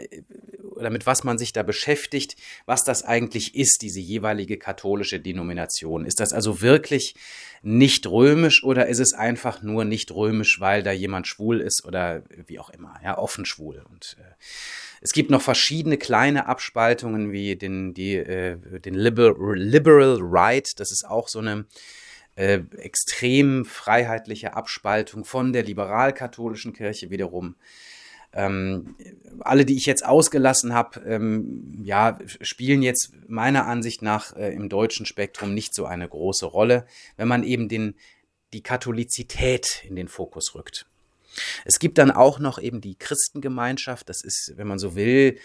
oder 0.77 0.89
mit 0.89 1.05
was 1.05 1.23
man 1.23 1.37
sich 1.37 1.53
da 1.53 1.63
beschäftigt, 1.63 2.35
was 2.65 2.83
das 2.83 3.03
eigentlich 3.03 3.55
ist, 3.55 3.81
diese 3.81 3.99
jeweilige 3.99 4.57
katholische 4.57 5.19
Denomination. 5.19 6.05
Ist 6.05 6.19
das 6.19 6.33
also 6.33 6.61
wirklich 6.61 7.15
nicht 7.61 8.07
römisch 8.07 8.63
oder 8.63 8.87
ist 8.87 8.99
es 8.99 9.13
einfach 9.13 9.61
nur 9.61 9.85
nicht 9.85 10.11
römisch, 10.11 10.59
weil 10.59 10.83
da 10.83 10.91
jemand 10.91 11.27
schwul 11.27 11.61
ist 11.61 11.85
oder 11.85 12.23
wie 12.45 12.59
auch 12.59 12.69
immer, 12.69 12.99
ja, 13.03 13.17
offen 13.17 13.45
schwul. 13.45 13.83
Und 13.89 14.17
äh, 14.19 14.33
es 15.01 15.11
gibt 15.11 15.29
noch 15.29 15.41
verschiedene 15.41 15.97
kleine 15.97 16.47
Abspaltungen 16.47 17.31
wie 17.31 17.55
den, 17.55 17.93
die, 17.93 18.15
äh, 18.15 18.57
den 18.79 18.95
Liberal, 18.95 19.55
Liberal 19.55 20.17
Right, 20.21 20.79
das 20.79 20.91
ist 20.91 21.05
auch 21.07 21.27
so 21.27 21.39
eine 21.39 21.65
äh, 22.35 22.61
extrem 22.77 23.65
freiheitliche 23.65 24.55
Abspaltung 24.55 25.25
von 25.25 25.53
der 25.53 25.63
liberal-katholischen 25.63 26.73
Kirche 26.73 27.09
wiederum. 27.09 27.55
Ähm, 28.33 28.95
alle, 29.39 29.65
die 29.65 29.77
ich 29.77 29.85
jetzt 29.85 30.05
ausgelassen 30.05 30.73
habe, 30.73 30.99
ähm, 31.01 31.79
ja, 31.83 32.19
spielen 32.41 32.81
jetzt 32.81 33.11
meiner 33.27 33.65
Ansicht 33.65 34.01
nach 34.01 34.35
äh, 34.35 34.53
im 34.53 34.69
deutschen 34.69 35.05
Spektrum 35.05 35.53
nicht 35.53 35.73
so 35.73 35.85
eine 35.85 36.07
große 36.07 36.45
Rolle, 36.45 36.85
wenn 37.15 37.27
man 37.27 37.43
eben 37.43 37.69
den, 37.69 37.95
die 38.53 38.61
Katholizität 38.61 39.83
in 39.87 39.95
den 39.95 40.07
Fokus 40.07 40.55
rückt. 40.55 40.85
Es 41.65 41.79
gibt 41.79 41.97
dann 41.97 42.11
auch 42.11 42.39
noch 42.39 42.59
eben 42.59 42.81
die 42.81 42.95
Christengemeinschaft, 42.95 44.09
das 44.09 44.23
ist, 44.23 44.53
wenn 44.55 44.67
man 44.67 44.79
so 44.79 44.95
will, 44.95 45.37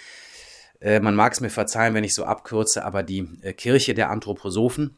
äh, 0.80 1.00
man 1.00 1.14
mag 1.14 1.32
es 1.32 1.40
mir 1.40 1.50
verzeihen, 1.50 1.94
wenn 1.94 2.04
ich 2.04 2.14
so 2.14 2.24
abkürze, 2.24 2.84
aber 2.84 3.02
die 3.02 3.28
äh, 3.42 3.52
Kirche 3.52 3.94
der 3.94 4.10
Anthroposophen 4.10 4.96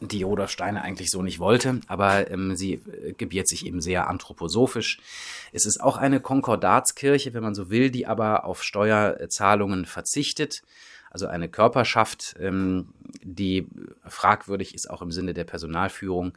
die 0.00 0.22
Rudolf 0.22 0.50
Steiner 0.50 0.82
eigentlich 0.82 1.10
so 1.10 1.22
nicht 1.22 1.38
wollte, 1.38 1.80
aber 1.88 2.30
ähm, 2.30 2.56
sie 2.56 2.74
äh, 2.74 3.12
gebiert 3.12 3.48
sich 3.48 3.66
eben 3.66 3.80
sehr 3.80 4.08
anthroposophisch. 4.08 4.98
Es 5.52 5.66
ist 5.66 5.80
auch 5.80 5.96
eine 5.96 6.20
Konkordatskirche, 6.20 7.34
wenn 7.34 7.42
man 7.42 7.54
so 7.54 7.70
will, 7.70 7.90
die 7.90 8.06
aber 8.06 8.44
auf 8.44 8.62
Steuerzahlungen 8.62 9.86
verzichtet. 9.86 10.62
Also 11.10 11.26
eine 11.26 11.48
Körperschaft, 11.48 12.36
ähm, 12.38 12.88
die 13.22 13.66
fragwürdig 14.06 14.74
ist 14.74 14.88
auch 14.90 15.02
im 15.02 15.10
Sinne 15.10 15.34
der 15.34 15.44
Personalführung. 15.44 16.36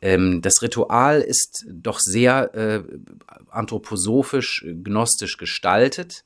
Ähm, 0.00 0.42
das 0.42 0.62
Ritual 0.62 1.20
ist 1.20 1.64
doch 1.68 1.98
sehr 1.98 2.54
äh, 2.54 2.82
anthroposophisch, 3.50 4.64
gnostisch 4.84 5.38
gestaltet. 5.38 6.24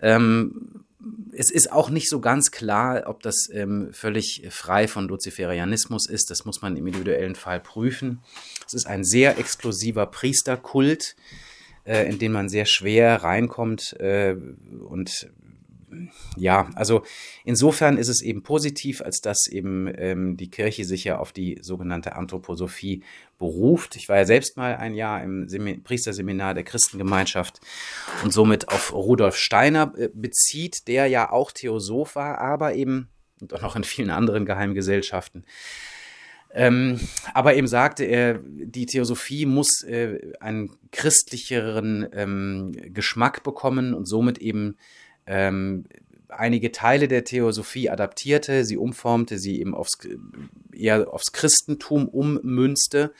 Ähm, 0.00 0.84
es 1.32 1.50
ist 1.50 1.72
auch 1.72 1.90
nicht 1.90 2.08
so 2.08 2.20
ganz 2.20 2.50
klar, 2.50 3.04
ob 3.06 3.22
das 3.22 3.48
ähm, 3.52 3.90
völlig 3.92 4.46
frei 4.50 4.88
von 4.88 5.08
Luziferianismus 5.08 6.08
ist. 6.08 6.30
Das 6.30 6.44
muss 6.44 6.62
man 6.62 6.76
im 6.76 6.86
individuellen 6.86 7.34
Fall 7.34 7.60
prüfen. 7.60 8.20
Es 8.66 8.74
ist 8.74 8.86
ein 8.86 9.04
sehr 9.04 9.38
exklusiver 9.38 10.06
Priesterkult, 10.06 11.16
äh, 11.84 12.08
in 12.08 12.18
den 12.18 12.32
man 12.32 12.48
sehr 12.48 12.66
schwer 12.66 13.22
reinkommt 13.22 13.94
äh, 14.00 14.36
und 14.88 15.28
ja, 16.36 16.70
also 16.74 17.02
insofern 17.44 17.96
ist 17.98 18.08
es 18.08 18.22
eben 18.22 18.42
positiv, 18.42 19.00
als 19.00 19.20
dass 19.20 19.46
eben 19.46 19.90
ähm, 19.96 20.36
die 20.36 20.50
Kirche 20.50 20.84
sich 20.84 21.04
ja 21.04 21.18
auf 21.18 21.32
die 21.32 21.58
sogenannte 21.60 22.16
Anthroposophie 22.16 23.02
beruft. 23.38 23.96
Ich 23.96 24.08
war 24.08 24.16
ja 24.16 24.24
selbst 24.24 24.56
mal 24.56 24.76
ein 24.76 24.94
Jahr 24.94 25.22
im 25.22 25.48
Sem 25.48 25.82
Priesterseminar 25.82 26.54
der 26.54 26.64
Christengemeinschaft 26.64 27.60
und 28.22 28.32
somit 28.32 28.68
auf 28.68 28.92
Rudolf 28.92 29.36
Steiner 29.36 29.92
äh, 29.96 30.08
bezieht, 30.12 30.88
der 30.88 31.06
ja 31.06 31.30
auch 31.30 31.52
Theosoph 31.52 32.16
war, 32.16 32.38
aber 32.38 32.74
eben 32.74 33.08
und 33.40 33.52
auch 33.54 33.62
noch 33.62 33.76
in 33.76 33.84
vielen 33.84 34.10
anderen 34.10 34.46
Geheimgesellschaften. 34.46 35.44
Ähm, 36.56 37.00
aber 37.34 37.56
eben 37.56 37.66
sagte 37.66 38.04
er, 38.04 38.38
die 38.44 38.86
Theosophie 38.86 39.44
muss 39.44 39.82
äh, 39.82 40.32
einen 40.38 40.70
christlicheren 40.92 42.06
ähm, 42.12 42.72
Geschmack 42.94 43.42
bekommen 43.42 43.92
und 43.92 44.06
somit 44.06 44.38
eben 44.38 44.76
ähm, 45.26 45.84
einige 46.28 46.72
Teile 46.72 47.08
der 47.08 47.24
Theosophie 47.24 47.90
adaptierte, 47.90 48.64
sie 48.64 48.76
umformte, 48.76 49.38
sie 49.38 49.60
eben 49.60 49.74
aufs, 49.74 49.98
eher 50.72 51.12
aufs 51.12 51.32
Christentum 51.32 52.08
ummünzte, 52.08 53.12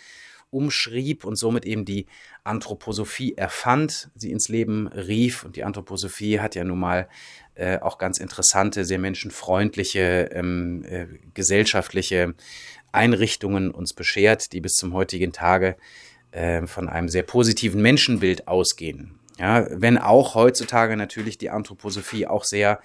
umschrieb 0.51 1.25
und 1.25 1.37
somit 1.37 1.67
eben 1.67 1.85
die 1.85 2.07
Anthroposophie 2.45 3.35
erfand, 3.37 4.11
sie 4.15 4.31
ins 4.31 4.49
Leben 4.49 4.87
rief. 4.89 5.45
Und 5.45 5.57
die 5.57 5.65
Anthroposophie 5.65 6.41
hat 6.41 6.55
ja 6.55 6.63
nun 6.63 6.79
mal 6.79 7.09
äh, 7.55 7.79
auch 7.79 7.99
ganz 7.99 8.19
interessante, 8.19 8.85
sehr 8.85 8.99
menschenfreundliche, 8.99 10.31
ähm, 10.33 10.85
äh, 10.85 11.07
gesellschaftliche 11.35 12.35
Einrichtungen 12.93 13.71
uns 13.71 13.93
beschert, 13.95 14.53
die 14.53 14.61
bis 14.61 14.75
zum 14.75 14.95
heutigen 14.95 15.33
Tage 15.33 15.77
äh, 16.31 16.67
von 16.67 16.89
einem 16.89 17.09
sehr 17.09 17.25
positiven 17.25 17.83
Menschenbild 17.83 18.47
ausgehen. 18.47 19.19
Ja, 19.39 19.67
wenn 19.71 19.99
auch 19.99 20.35
heutzutage 20.35 20.97
natürlich 20.97 21.39
die 21.39 21.51
Anthroposophie 21.51 22.27
auch 22.27 22.45
sehr 22.45 22.81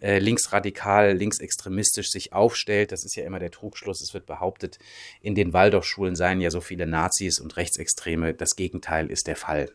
äh, 0.00 0.18
linksradikal, 0.18 1.14
linksextremistisch 1.14 2.10
sich 2.10 2.34
aufstellt. 2.34 2.92
Das 2.92 3.04
ist 3.04 3.16
ja 3.16 3.24
immer 3.24 3.38
der 3.38 3.50
Trugschluss. 3.50 4.02
Es 4.02 4.12
wird 4.12 4.26
behauptet, 4.26 4.78
in 5.22 5.34
den 5.34 5.54
Waldorfschulen 5.54 6.16
seien 6.16 6.40
ja 6.40 6.50
so 6.50 6.60
viele 6.60 6.86
Nazis 6.86 7.40
und 7.40 7.56
Rechtsextreme. 7.56 8.34
Das 8.34 8.56
Gegenteil 8.56 9.10
ist 9.10 9.26
der 9.26 9.36
Fall. 9.36 9.72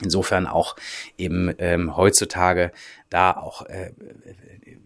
Insofern 0.00 0.46
auch 0.46 0.76
eben 1.18 1.52
ähm, 1.58 1.96
heutzutage 1.96 2.72
da 3.10 3.32
auch, 3.32 3.66
äh, 3.66 3.88
äh 3.88 4.76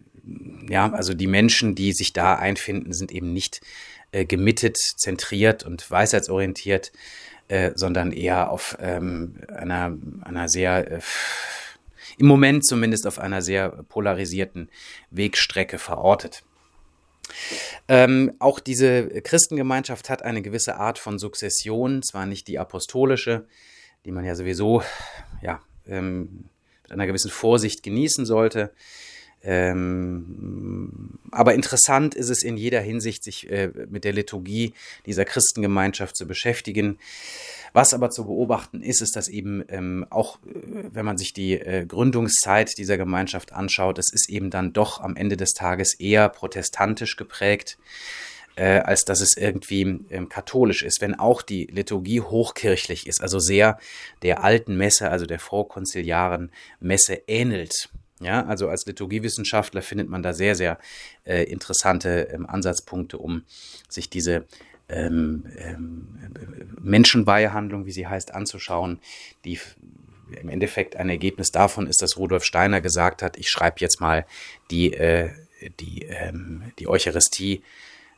ja, 0.68 0.90
also 0.90 1.14
die 1.14 1.28
Menschen, 1.28 1.76
die 1.76 1.92
sich 1.92 2.12
da 2.12 2.34
einfinden, 2.34 2.92
sind 2.92 3.12
eben 3.12 3.32
nicht 3.32 3.60
äh, 4.10 4.24
gemittet, 4.24 4.76
zentriert 4.76 5.64
und 5.64 5.88
weisheitsorientiert, 5.88 6.90
äh, 7.48 7.72
sondern 7.74 8.12
eher 8.12 8.50
auf 8.50 8.76
ähm, 8.80 9.40
einer, 9.48 9.96
einer 10.22 10.48
sehr, 10.48 10.90
äh, 10.90 11.00
im 12.18 12.26
Moment 12.26 12.66
zumindest 12.66 13.06
auf 13.06 13.18
einer 13.18 13.42
sehr 13.42 13.68
polarisierten 13.88 14.70
Wegstrecke 15.10 15.78
verortet. 15.78 16.42
Ähm, 17.88 18.34
auch 18.38 18.60
diese 18.60 19.08
Christengemeinschaft 19.20 20.10
hat 20.10 20.22
eine 20.22 20.42
gewisse 20.42 20.76
Art 20.76 20.98
von 20.98 21.18
Sukzession, 21.18 22.02
zwar 22.02 22.26
nicht 22.26 22.48
die 22.48 22.58
apostolische, 22.58 23.46
die 24.04 24.12
man 24.12 24.24
ja 24.24 24.34
sowieso 24.34 24.82
ja, 25.42 25.60
ähm, 25.86 26.48
mit 26.82 26.92
einer 26.92 27.06
gewissen 27.06 27.30
Vorsicht 27.30 27.82
genießen 27.82 28.26
sollte, 28.26 28.72
ähm, 29.42 31.18
aber 31.30 31.54
interessant 31.54 32.14
ist 32.14 32.30
es 32.30 32.42
in 32.42 32.56
jeder 32.56 32.80
Hinsicht, 32.80 33.22
sich 33.22 33.50
äh, 33.50 33.70
mit 33.88 34.04
der 34.04 34.12
Liturgie 34.12 34.72
dieser 35.06 35.24
Christengemeinschaft 35.24 36.16
zu 36.16 36.26
beschäftigen. 36.26 36.98
Was 37.72 37.94
aber 37.94 38.10
zu 38.10 38.24
beobachten 38.24 38.82
ist, 38.82 39.02
ist, 39.02 39.16
dass 39.16 39.28
eben 39.28 39.64
ähm, 39.68 40.06
auch, 40.10 40.38
äh, 40.46 40.88
wenn 40.92 41.04
man 41.04 41.18
sich 41.18 41.32
die 41.32 41.54
äh, 41.54 41.84
Gründungszeit 41.86 42.76
dieser 42.78 42.96
Gemeinschaft 42.96 43.52
anschaut, 43.52 43.98
es 43.98 44.12
ist 44.12 44.28
eben 44.28 44.50
dann 44.50 44.72
doch 44.72 45.00
am 45.00 45.14
Ende 45.14 45.36
des 45.36 45.52
Tages 45.52 45.94
eher 45.94 46.28
protestantisch 46.28 47.16
geprägt 47.16 47.78
äh, 48.56 48.78
als 48.78 49.04
dass 49.04 49.20
es 49.20 49.36
irgendwie 49.36 50.00
ähm, 50.10 50.28
katholisch 50.28 50.82
ist, 50.82 51.00
wenn 51.00 51.14
auch 51.14 51.42
die 51.42 51.66
Liturgie 51.66 52.22
hochkirchlich 52.22 53.06
ist, 53.06 53.20
also 53.20 53.38
sehr 53.38 53.78
der 54.22 54.42
alten 54.42 54.76
Messe, 54.76 55.10
also 55.10 55.26
der 55.26 55.38
vorkonziliaren 55.38 56.50
Messe 56.80 57.22
ähnelt. 57.26 57.90
Ja, 58.20 58.46
also 58.46 58.68
als 58.68 58.86
Liturgiewissenschaftler 58.86 59.82
findet 59.82 60.08
man 60.08 60.22
da 60.22 60.32
sehr, 60.32 60.54
sehr 60.54 60.78
äh, 61.24 61.42
interessante 61.44 62.28
ähm, 62.32 62.46
Ansatzpunkte, 62.46 63.18
um 63.18 63.42
sich 63.90 64.08
diese 64.08 64.46
ähm, 64.88 65.44
ähm, 65.58 66.08
Menschenweihehandlung, 66.80 67.84
wie 67.84 67.92
sie 67.92 68.06
heißt, 68.06 68.32
anzuschauen, 68.32 69.00
die 69.44 69.60
im 70.40 70.48
Endeffekt 70.48 70.96
ein 70.96 71.10
Ergebnis 71.10 71.52
davon 71.52 71.86
ist, 71.86 72.00
dass 72.00 72.16
Rudolf 72.16 72.44
Steiner 72.44 72.80
gesagt 72.80 73.22
hat, 73.22 73.36
ich 73.36 73.50
schreibe 73.50 73.76
jetzt 73.80 74.00
mal 74.00 74.24
die, 74.70 74.94
äh, 74.94 75.30
die, 75.78 76.02
ähm, 76.04 76.72
die 76.78 76.88
Eucharistie 76.88 77.62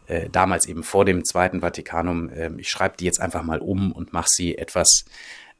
äh, 0.06 0.28
damals 0.30 0.66
eben 0.66 0.84
vor 0.84 1.04
dem 1.04 1.24
Zweiten 1.24 1.60
Vatikanum, 1.60 2.30
äh, 2.30 2.50
ich 2.58 2.70
schreibe 2.70 2.96
die 2.96 3.04
jetzt 3.04 3.20
einfach 3.20 3.42
mal 3.42 3.58
um 3.58 3.92
und 3.92 4.12
mache 4.12 4.28
sie 4.30 4.56
etwas 4.56 5.04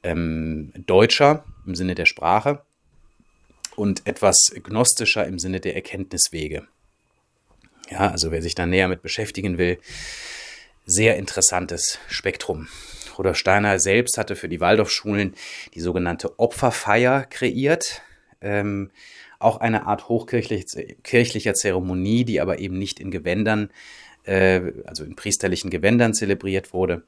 ähm, 0.03 0.73
deutscher 0.87 1.45
im 1.67 1.75
Sinne 1.75 1.95
der 1.95 2.07
Sprache 2.07 2.63
und 3.79 4.07
etwas 4.07 4.53
gnostischer 4.63 5.27
im 5.27 5.39
Sinne 5.39 5.61
der 5.61 5.75
Erkenntniswege. 5.75 6.67
Ja, 7.91 8.11
also 8.11 8.31
wer 8.31 8.43
sich 8.43 8.55
da 8.55 8.67
näher 8.67 8.89
mit 8.89 9.03
beschäftigen 9.03 9.57
will, 9.57 9.79
sehr 10.85 11.17
interessantes 11.17 11.99
Spektrum. 12.09 12.69
Rudolf 13.17 13.37
Steiner 13.37 13.79
selbst 13.79 14.19
hatte 14.19 14.37
für 14.37 14.49
die 14.49 14.61
Waldorfschulen 14.61 15.35
die 15.75 15.81
sogenannte 15.81 16.39
Opferfeier 16.39 17.25
kreiert. 17.25 18.03
Ähm, 18.41 18.91
auch 19.39 19.59
eine 19.59 19.87
Art 19.87 20.09
hochkirchlicher 20.09 21.55
Zeremonie, 21.55 22.25
die 22.25 22.41
aber 22.41 22.59
eben 22.59 22.79
nicht 22.79 23.01
in 23.01 23.11
Gewändern 23.11 23.71
äh, 24.25 24.73
also 24.85 25.05
in 25.05 25.17
priesterlichen 25.17 25.71
Gewändern 25.71 26.15
zelebriert 26.15 26.73
wurde 26.73 27.05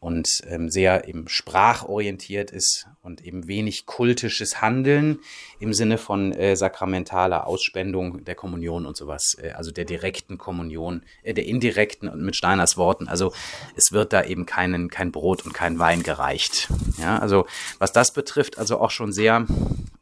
und 0.00 0.28
ähm, 0.46 0.70
sehr 0.70 1.08
eben 1.08 1.28
sprachorientiert 1.28 2.52
ist 2.52 2.86
und 3.02 3.24
eben 3.24 3.48
wenig 3.48 3.84
kultisches 3.84 4.60
Handeln 4.60 5.18
im 5.58 5.72
Sinne 5.72 5.98
von 5.98 6.32
äh, 6.32 6.54
sakramentaler 6.54 7.46
Ausspendung 7.46 8.24
der 8.24 8.36
Kommunion 8.36 8.86
und 8.86 8.96
sowas, 8.96 9.36
äh, 9.42 9.50
also 9.50 9.72
der 9.72 9.84
direkten 9.84 10.38
Kommunion, 10.38 11.02
äh, 11.24 11.34
der 11.34 11.46
indirekten 11.46 12.08
und 12.08 12.22
mit 12.22 12.36
Steiners 12.36 12.76
Worten. 12.76 13.08
Also 13.08 13.32
es 13.74 13.90
wird 13.90 14.12
da 14.12 14.22
eben 14.22 14.46
keinen, 14.46 14.88
kein 14.88 15.10
Brot 15.10 15.44
und 15.44 15.52
kein 15.52 15.80
Wein 15.80 16.04
gereicht. 16.04 16.68
Ja, 16.98 17.18
also 17.18 17.46
was 17.78 17.92
das 17.92 18.12
betrifft, 18.12 18.56
also 18.56 18.78
auch 18.80 18.92
schon 18.92 19.12
sehr 19.12 19.46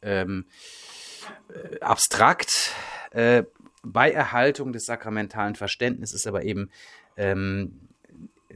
ähm, 0.03 0.45
äh, 1.49 1.79
abstrakt, 1.79 2.71
äh, 3.11 3.43
bei 3.83 4.11
Erhaltung 4.11 4.73
des 4.73 4.85
sakramentalen 4.85 5.55
Verständnisses 5.55 6.27
aber 6.27 6.43
eben 6.43 6.69
ähm, 7.15 7.86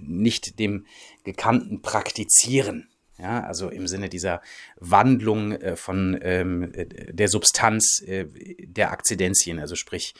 nicht 0.02 0.60
dem 0.60 0.86
gekannten 1.24 1.82
Praktizieren. 1.82 2.88
Ja, 3.18 3.44
also 3.44 3.70
im 3.70 3.88
Sinne 3.88 4.10
dieser 4.10 4.42
Wandlung 4.78 5.52
äh, 5.52 5.76
von 5.76 6.18
ähm, 6.24 6.72
der 6.74 7.28
Substanz 7.28 8.02
äh, 8.02 8.26
der 8.60 8.92
Akzidenzien, 8.92 9.60
also 9.60 9.76
sprich 9.76 10.16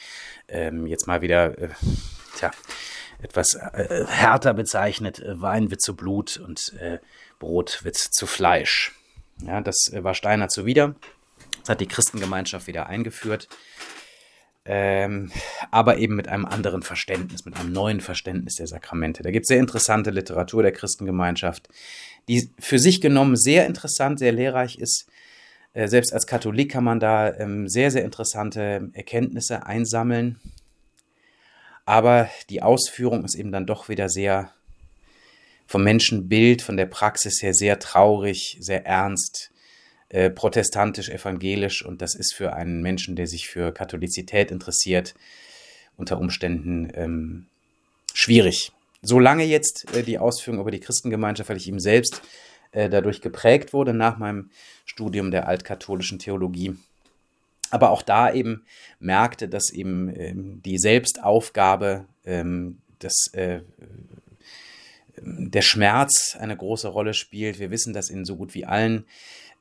ähm, 0.48 0.86
jetzt 0.86 1.08
mal 1.08 1.24
wieder 1.24 1.58
äh, 1.58 1.70
tja, 2.38 2.52
etwas 3.24 3.56
äh, 3.56 4.06
härter 4.08 4.54
bezeichnet, 4.54 5.20
äh, 5.20 5.41
Wein 5.41 5.72
wird 5.72 5.82
zu 5.82 5.96
Blut 5.96 6.38
und 6.38 6.74
äh, 6.80 7.00
Brot 7.39 7.84
wird 7.84 7.96
zu 7.96 8.28
Fleisch. 8.28 8.91
Ja, 9.44 9.62
das 9.62 9.91
war 9.94 10.13
Steiner 10.13 10.50
zuwider. 10.50 10.94
Das 11.62 11.70
hat 11.70 11.82
die 11.82 11.88
Christengemeinschaft 11.88 12.67
wieder 12.67 12.86
eingeführt 12.86 13.48
ähm, 14.65 15.32
aber 15.71 15.97
eben 15.97 16.15
mit 16.15 16.28
einem 16.28 16.45
anderen 16.45 16.84
Verständnis, 16.84 17.45
mit 17.45 17.58
einem 17.58 17.71
neuen 17.71 18.00
Verständnis 18.00 18.56
der 18.56 18.67
Sakramente. 18.67 19.24
Da 19.24 19.32
gibt 19.32 19.45
es 19.45 19.47
sehr 19.47 19.60
interessante 19.60 20.12
Literatur 20.12 20.62
der 20.62 20.71
Christengemeinschaft, 20.71 21.69
die 22.28 22.52
für 22.60 22.78
sich 22.78 23.02
genommen 23.02 23.36
sehr 23.36 23.65
interessant, 23.65 24.19
sehr 24.19 24.32
lehrreich 24.32 24.78
ist. 24.78 25.08
Äh, 25.74 25.88
selbst 25.88 26.13
als 26.13 26.28
Katholik 26.28 26.71
kann 26.71 26.84
man 26.84 27.00
da 27.00 27.34
ähm, 27.34 27.67
sehr, 27.67 27.91
sehr 27.91 28.04
interessante 28.04 28.89
Erkenntnisse 28.93 29.65
einsammeln. 29.65 30.39
Aber 31.86 32.30
die 32.50 32.62
Ausführung 32.62 33.26
ist 33.26 33.36
eben 33.36 33.52
dann 33.52 33.65
doch 33.65 33.89
wieder 33.89 34.10
sehr 34.10 34.52
vom 35.65 35.84
Menschenbild, 35.84 36.62
von 36.62 36.78
der 36.78 36.86
Praxis 36.86 37.41
her 37.41 37.54
sehr 37.54 37.80
traurig, 37.80 38.58
sehr 38.60 38.86
ernst, 38.86 39.50
äh, 40.12 40.30
protestantisch-evangelisch 40.30 41.86
und 41.86 42.02
das 42.02 42.15
ist 42.15 42.34
für 42.34 42.54
einen 42.54 42.82
Menschen, 42.82 43.15
der 43.15 43.28
sich 43.28 43.47
für 43.47 43.71
Katholizität 43.71 44.52
interessiert, 44.52 45.13
unter 45.95 46.17
Umständen 46.17 46.91
ähm, 46.93 47.45
schwierig. 48.13 48.74
Solange 49.02 49.45
jetzt 49.45 49.95
äh, 49.95 50.04
die 50.04 50.19
Ausführung 50.19 50.60
über 50.60 50.71
die 50.71 50.82
Christengemeinschaft, 50.82 51.50
weil 51.50 51.58
ich 51.58 51.67
ihm 51.69 51.80
selbst 51.80 52.21
äh, 52.71 52.89
dadurch 52.89 53.21
geprägt 53.21 53.71
wurde 53.71 53.93
nach 53.93 54.17
meinem 54.17 54.50
Studium 54.86 55.32
der 55.32 55.47
altkatholischen 55.47 56.19
Theologie, 56.19 56.76
aber 57.69 57.91
auch 57.91 58.02
da 58.02 58.34
eben 58.34 58.65
merkte, 59.00 59.47
dass 59.47 59.71
eben 59.71 60.13
ähm, 60.13 60.62
die 60.63 60.78
Selbstaufgabe, 60.78 62.06
ähm, 62.26 62.80
das, 63.00 63.28
äh, 63.32 63.62
der 65.15 65.62
Schmerz 65.62 66.36
eine 66.38 66.58
große 66.58 66.89
Rolle 66.89 67.13
spielt. 67.13 67.60
Wir 67.60 67.71
wissen, 67.71 67.93
dass 67.93 68.10
in 68.10 68.26
so 68.26 68.36
gut 68.36 68.54
wie 68.54 68.65
allen 68.65 69.06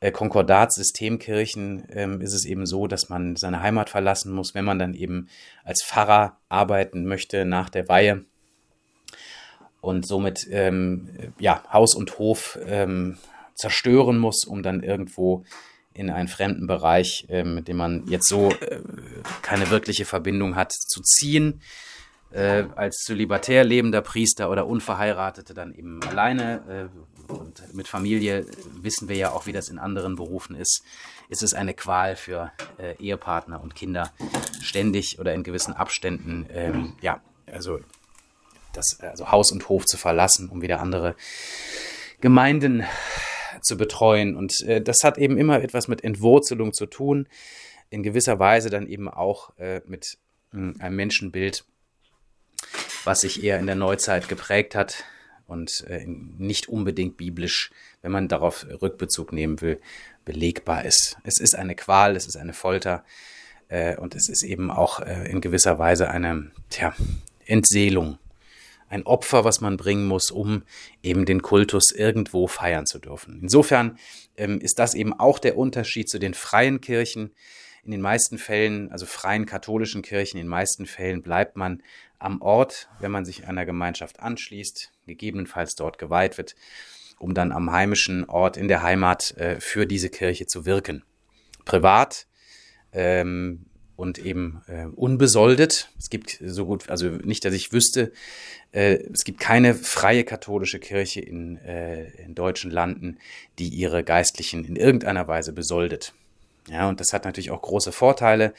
Konkordatssystemkirchen 0.00 1.86
ähm, 1.90 2.20
ist 2.22 2.32
es 2.32 2.46
eben 2.46 2.64
so, 2.64 2.86
dass 2.86 3.10
man 3.10 3.36
seine 3.36 3.60
Heimat 3.60 3.90
verlassen 3.90 4.32
muss, 4.32 4.54
wenn 4.54 4.64
man 4.64 4.78
dann 4.78 4.94
eben 4.94 5.28
als 5.62 5.82
Pfarrer 5.84 6.38
arbeiten 6.48 7.04
möchte 7.04 7.44
nach 7.44 7.68
der 7.68 7.88
Weihe. 7.88 8.24
Und 9.82 10.06
somit 10.06 10.46
ähm, 10.50 11.10
ja, 11.38 11.62
Haus 11.70 11.94
und 11.94 12.18
Hof 12.18 12.58
ähm, 12.66 13.18
zerstören 13.54 14.18
muss, 14.18 14.44
um 14.44 14.62
dann 14.62 14.82
irgendwo 14.82 15.44
in 15.92 16.10
einen 16.10 16.28
fremden 16.28 16.66
Bereich, 16.66 17.26
äh, 17.28 17.44
mit 17.44 17.68
dem 17.68 17.76
man 17.76 18.06
jetzt 18.06 18.28
so 18.28 18.50
äh, 18.50 18.80
keine 19.42 19.70
wirkliche 19.70 20.04
Verbindung 20.06 20.56
hat, 20.56 20.72
zu 20.72 21.02
ziehen. 21.02 21.60
Äh, 22.32 22.64
als 22.76 22.98
zölibatär 22.98 23.64
lebender 23.64 24.02
Priester 24.02 24.50
oder 24.50 24.66
Unverheiratete 24.66 25.52
dann 25.52 25.74
eben 25.74 26.00
alleine 26.04 26.88
äh, 26.88 27.09
und 27.30 27.74
mit 27.74 27.88
Familie 27.88 28.46
wissen 28.80 29.08
wir 29.08 29.16
ja 29.16 29.32
auch, 29.32 29.46
wie 29.46 29.52
das 29.52 29.68
in 29.68 29.78
anderen 29.78 30.16
Berufen 30.16 30.56
ist, 30.56 30.82
ist 31.28 31.42
es 31.42 31.54
eine 31.54 31.74
Qual 31.74 32.16
für 32.16 32.52
äh, 32.78 32.96
Ehepartner 32.96 33.62
und 33.62 33.74
Kinder 33.74 34.12
ständig 34.60 35.18
oder 35.18 35.32
in 35.34 35.42
gewissen 35.42 35.72
Abständen, 35.72 36.46
ähm, 36.52 36.94
ja, 37.00 37.20
also 37.46 37.80
das 38.72 39.00
also 39.00 39.30
Haus 39.30 39.52
und 39.52 39.68
Hof 39.68 39.86
zu 39.86 39.96
verlassen, 39.96 40.48
um 40.48 40.62
wieder 40.62 40.80
andere 40.80 41.14
Gemeinden 42.20 42.84
zu 43.62 43.76
betreuen. 43.76 44.36
Und 44.36 44.60
äh, 44.62 44.80
das 44.80 45.02
hat 45.02 45.18
eben 45.18 45.38
immer 45.38 45.62
etwas 45.62 45.88
mit 45.88 46.04
Entwurzelung 46.04 46.72
zu 46.72 46.86
tun, 46.86 47.28
in 47.90 48.02
gewisser 48.02 48.38
Weise 48.38 48.70
dann 48.70 48.86
eben 48.86 49.08
auch 49.08 49.56
äh, 49.58 49.80
mit 49.86 50.18
mh, 50.52 50.74
hm, 50.74 50.80
einem 50.80 50.96
Menschenbild, 50.96 51.64
was 53.04 53.22
sich 53.22 53.42
eher 53.42 53.58
in 53.58 53.66
der 53.66 53.76
Neuzeit 53.76 54.28
geprägt 54.28 54.74
hat 54.74 55.04
und 55.50 55.84
äh, 55.88 56.04
nicht 56.06 56.68
unbedingt 56.68 57.16
biblisch, 57.16 57.70
wenn 58.02 58.12
man 58.12 58.28
darauf 58.28 58.66
Rückbezug 58.80 59.32
nehmen 59.32 59.60
will, 59.60 59.80
belegbar 60.24 60.84
ist. 60.84 61.16
Es 61.24 61.38
ist 61.38 61.56
eine 61.56 61.74
Qual, 61.74 62.16
es 62.16 62.26
ist 62.26 62.36
eine 62.36 62.52
Folter 62.52 63.04
äh, 63.68 63.96
und 63.96 64.14
es 64.14 64.28
ist 64.28 64.42
eben 64.44 64.70
auch 64.70 65.00
äh, 65.00 65.28
in 65.28 65.40
gewisser 65.40 65.78
Weise 65.78 66.08
eine 66.08 66.52
tja, 66.70 66.94
Entseelung, 67.46 68.18
ein 68.88 69.04
Opfer, 69.04 69.44
was 69.44 69.60
man 69.60 69.76
bringen 69.76 70.06
muss, 70.06 70.30
um 70.30 70.62
eben 71.02 71.24
den 71.24 71.42
Kultus 71.42 71.90
irgendwo 71.90 72.46
feiern 72.46 72.86
zu 72.86 72.98
dürfen. 72.98 73.40
Insofern 73.42 73.98
ähm, 74.36 74.60
ist 74.60 74.78
das 74.78 74.94
eben 74.94 75.12
auch 75.12 75.38
der 75.38 75.58
Unterschied 75.58 76.08
zu 76.08 76.18
den 76.18 76.34
freien 76.34 76.80
Kirchen. 76.80 77.32
In 77.84 77.92
den 77.92 78.00
meisten 78.00 78.38
Fällen, 78.38 78.92
also 78.92 79.06
freien 79.06 79.46
katholischen 79.46 80.02
Kirchen, 80.02 80.38
in 80.38 80.44
den 80.44 80.50
meisten 80.50 80.86
Fällen 80.86 81.22
bleibt 81.22 81.56
man 81.56 81.82
am 82.18 82.42
Ort, 82.42 82.88
wenn 83.00 83.10
man 83.10 83.24
sich 83.24 83.46
einer 83.46 83.64
Gemeinschaft 83.64 84.20
anschließt, 84.20 84.92
gegebenenfalls 85.06 85.74
dort 85.74 85.98
geweiht 85.98 86.38
wird, 86.38 86.54
um 87.18 87.34
dann 87.34 87.52
am 87.52 87.72
heimischen 87.72 88.24
Ort 88.28 88.56
in 88.56 88.68
der 88.68 88.82
Heimat 88.82 89.36
äh, 89.36 89.60
für 89.60 89.86
diese 89.86 90.10
Kirche 90.10 90.46
zu 90.46 90.66
wirken. 90.66 91.04
Privat 91.64 92.26
ähm, 92.92 93.66
und 93.96 94.18
eben 94.18 94.62
äh, 94.66 94.86
unbesoldet. 94.86 95.90
Es 95.98 96.10
gibt 96.10 96.38
so 96.44 96.66
gut, 96.66 96.88
also 96.88 97.08
nicht, 97.08 97.44
dass 97.44 97.54
ich 97.54 97.72
wüsste, 97.72 98.12
äh, 98.72 98.98
es 99.12 99.24
gibt 99.24 99.40
keine 99.40 99.74
freie 99.74 100.24
katholische 100.24 100.78
Kirche 100.78 101.20
in, 101.20 101.56
äh, 101.58 102.08
in 102.22 102.34
deutschen 102.34 102.70
Landen, 102.70 103.18
die 103.58 103.68
ihre 103.68 104.02
Geistlichen 104.02 104.64
in 104.64 104.76
irgendeiner 104.76 105.28
Weise 105.28 105.52
besoldet. 105.52 106.14
Ja, 106.68 106.88
und 106.88 107.00
das 107.00 107.12
hat 107.12 107.24
natürlich 107.24 107.50
auch 107.50 107.62
große 107.62 107.92
Vorteile, 107.92 108.52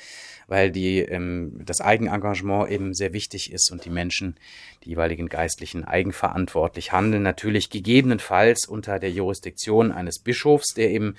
weil 0.47 0.71
die, 0.71 0.99
ähm, 0.99 1.61
das 1.63 1.81
Eigenengagement 1.81 2.69
eben 2.69 2.93
sehr 2.93 3.13
wichtig 3.13 3.51
ist 3.51 3.71
und 3.71 3.85
die 3.85 3.89
Menschen, 3.89 4.35
die 4.83 4.89
jeweiligen 4.89 5.29
Geistlichen, 5.29 5.83
eigenverantwortlich 5.83 6.91
handeln. 6.91 7.23
Natürlich 7.23 7.69
gegebenenfalls 7.69 8.65
unter 8.65 8.99
der 8.99 9.11
Jurisdiktion 9.11 9.91
eines 9.91 10.19
Bischofs, 10.19 10.73
der 10.73 10.89
eben 10.89 11.15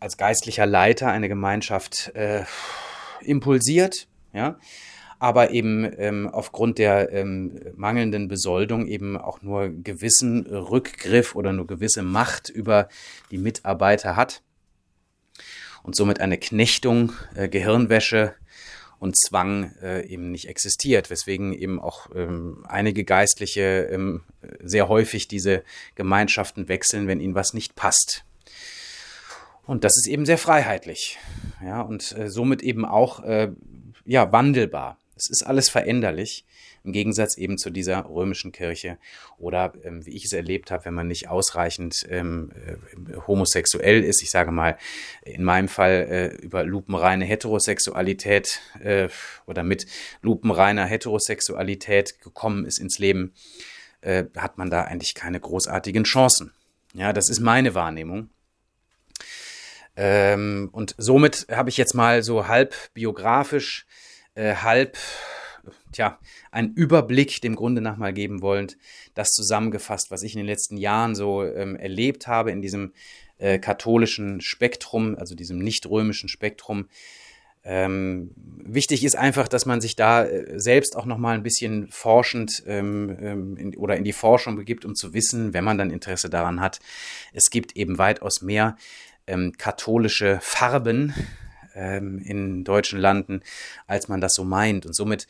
als 0.00 0.16
geistlicher 0.16 0.66
Leiter 0.66 1.10
eine 1.10 1.28
Gemeinschaft 1.28 2.14
äh, 2.14 2.44
impulsiert, 3.20 4.08
ja, 4.32 4.58
aber 5.20 5.52
eben 5.52 5.88
ähm, 5.98 6.28
aufgrund 6.28 6.78
der 6.78 7.12
ähm, 7.12 7.60
mangelnden 7.76 8.26
Besoldung 8.26 8.88
eben 8.88 9.16
auch 9.16 9.40
nur 9.40 9.68
gewissen 9.68 10.46
Rückgriff 10.46 11.36
oder 11.36 11.52
nur 11.52 11.68
gewisse 11.68 12.02
Macht 12.02 12.50
über 12.50 12.88
die 13.30 13.38
Mitarbeiter 13.38 14.16
hat 14.16 14.42
und 15.82 15.96
somit 15.96 16.20
eine 16.20 16.38
Knechtung, 16.38 17.12
äh, 17.34 17.48
Gehirnwäsche 17.48 18.34
und 18.98 19.16
Zwang 19.16 19.74
äh, 19.82 20.06
eben 20.06 20.30
nicht 20.30 20.48
existiert, 20.48 21.10
weswegen 21.10 21.52
eben 21.52 21.80
auch 21.80 22.08
ähm, 22.14 22.64
einige 22.68 23.04
Geistliche 23.04 23.88
ähm, 23.90 24.22
sehr 24.62 24.88
häufig 24.88 25.26
diese 25.26 25.64
Gemeinschaften 25.96 26.68
wechseln, 26.68 27.08
wenn 27.08 27.20
ihnen 27.20 27.34
was 27.34 27.52
nicht 27.52 27.74
passt. 27.74 28.24
Und 29.64 29.84
das 29.84 29.96
ist 29.96 30.06
eben 30.06 30.24
sehr 30.26 30.38
freiheitlich, 30.38 31.18
ja, 31.64 31.80
und 31.80 32.16
äh, 32.16 32.28
somit 32.28 32.62
eben 32.62 32.84
auch 32.84 33.24
äh, 33.24 33.50
ja 34.04 34.30
wandelbar. 34.32 34.98
Es 35.22 35.30
ist 35.30 35.42
alles 35.44 35.68
veränderlich, 35.70 36.44
im 36.82 36.92
Gegensatz 36.92 37.36
eben 37.36 37.58
zu 37.58 37.70
dieser 37.70 38.06
römischen 38.06 38.50
Kirche 38.50 38.98
oder 39.38 39.72
ähm, 39.84 40.04
wie 40.04 40.16
ich 40.16 40.24
es 40.24 40.32
erlebt 40.32 40.72
habe, 40.72 40.86
wenn 40.86 40.94
man 40.94 41.06
nicht 41.06 41.28
ausreichend 41.28 42.04
ähm, 42.08 42.50
äh, 42.66 43.16
homosexuell 43.28 44.02
ist. 44.02 44.20
Ich 44.20 44.30
sage 44.30 44.50
mal, 44.50 44.76
in 45.22 45.44
meinem 45.44 45.68
Fall 45.68 46.06
äh, 46.10 46.44
über 46.44 46.64
lupenreine 46.64 47.24
Heterosexualität 47.24 48.60
äh, 48.80 49.08
oder 49.46 49.62
mit 49.62 49.86
lupenreiner 50.22 50.86
Heterosexualität 50.86 52.20
gekommen 52.20 52.64
ist 52.64 52.78
ins 52.78 52.98
Leben, 52.98 53.32
äh, 54.00 54.24
hat 54.36 54.58
man 54.58 54.70
da 54.70 54.82
eigentlich 54.82 55.14
keine 55.14 55.38
großartigen 55.38 56.02
Chancen. 56.02 56.52
Ja, 56.94 57.12
das 57.12 57.28
ist 57.28 57.38
meine 57.38 57.76
Wahrnehmung. 57.76 58.28
Ähm, 59.94 60.70
und 60.72 60.94
somit 60.98 61.46
habe 61.50 61.70
ich 61.70 61.76
jetzt 61.76 61.94
mal 61.94 62.22
so 62.22 62.48
halb 62.48 62.74
biografisch 62.94 63.86
äh, 64.34 64.54
halb, 64.56 64.96
tja, 65.92 66.18
einen 66.50 66.74
Überblick 66.74 67.40
dem 67.40 67.54
Grunde 67.54 67.80
nach 67.80 67.96
mal 67.96 68.12
geben 68.12 68.42
wollend, 68.42 68.76
das 69.14 69.30
zusammengefasst, 69.30 70.10
was 70.10 70.22
ich 70.22 70.34
in 70.34 70.38
den 70.38 70.46
letzten 70.46 70.76
Jahren 70.76 71.14
so 71.14 71.44
ähm, 71.44 71.76
erlebt 71.76 72.26
habe 72.26 72.50
in 72.50 72.62
diesem 72.62 72.92
äh, 73.38 73.58
katholischen 73.58 74.40
Spektrum, 74.40 75.16
also 75.18 75.34
diesem 75.34 75.58
nicht-römischen 75.58 76.28
Spektrum. 76.28 76.88
Ähm, 77.64 78.32
wichtig 78.36 79.04
ist 79.04 79.14
einfach, 79.14 79.46
dass 79.46 79.66
man 79.66 79.80
sich 79.80 79.94
da 79.94 80.24
äh, 80.24 80.58
selbst 80.58 80.96
auch 80.96 81.06
noch 81.06 81.18
mal 81.18 81.34
ein 81.34 81.44
bisschen 81.44 81.88
forschend 81.90 82.64
ähm, 82.66 83.16
ähm, 83.20 83.56
in, 83.56 83.76
oder 83.76 83.96
in 83.96 84.02
die 84.02 84.12
Forschung 84.12 84.56
begibt, 84.56 84.84
um 84.84 84.96
zu 84.96 85.14
wissen, 85.14 85.54
wenn 85.54 85.62
man 85.62 85.78
dann 85.78 85.90
Interesse 85.90 86.28
daran 86.28 86.60
hat, 86.60 86.80
es 87.32 87.50
gibt 87.50 87.76
eben 87.76 87.98
weitaus 87.98 88.42
mehr 88.42 88.76
ähm, 89.28 89.52
katholische 89.56 90.38
Farben 90.40 91.14
ähm, 91.74 92.18
in 92.18 92.64
deutschen 92.64 92.98
Landen, 92.98 93.42
als 93.86 94.08
man 94.08 94.20
das 94.20 94.34
so 94.34 94.44
meint. 94.44 94.86
Und 94.86 94.94
somit 94.94 95.26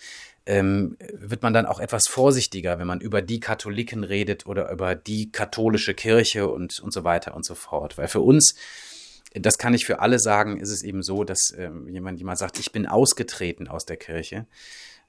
ähm, 0.46 0.96
wird 1.12 1.42
man 1.42 1.52
dann 1.52 1.66
auch 1.66 1.80
etwas 1.80 2.08
vorsichtiger, 2.08 2.78
wenn 2.78 2.86
man 2.86 3.00
über 3.00 3.22
die 3.22 3.40
Katholiken 3.40 4.04
redet 4.04 4.46
oder 4.46 4.70
über 4.70 4.94
die 4.94 5.30
katholische 5.30 5.94
Kirche 5.94 6.48
und, 6.48 6.80
und 6.80 6.92
so 6.92 7.04
weiter 7.04 7.34
und 7.34 7.44
so 7.44 7.54
fort. 7.54 7.98
Weil 7.98 8.08
für 8.08 8.20
uns, 8.20 8.54
das 9.34 9.58
kann 9.58 9.74
ich 9.74 9.86
für 9.86 10.00
alle 10.00 10.18
sagen, 10.18 10.60
ist 10.60 10.70
es 10.70 10.82
eben 10.82 11.02
so, 11.02 11.24
dass 11.24 11.54
ähm, 11.56 11.88
jemand, 11.88 12.18
jemand 12.18 12.38
sagt, 12.38 12.58
ich 12.58 12.72
bin 12.72 12.86
ausgetreten 12.86 13.68
aus 13.68 13.86
der 13.86 13.96
Kirche 13.96 14.46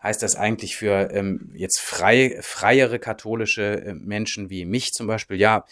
heißt 0.03 0.21
das 0.21 0.35
eigentlich 0.35 0.75
für 0.75 1.11
ähm, 1.11 1.49
jetzt 1.55 1.79
frei, 1.79 2.37
freiere 2.41 2.99
katholische 2.99 3.81
äh, 3.81 3.93
Menschen 3.93 4.49
wie 4.49 4.65
mich 4.65 4.91
zum 4.91 5.07
Beispiel, 5.07 5.37
ja, 5.37 5.65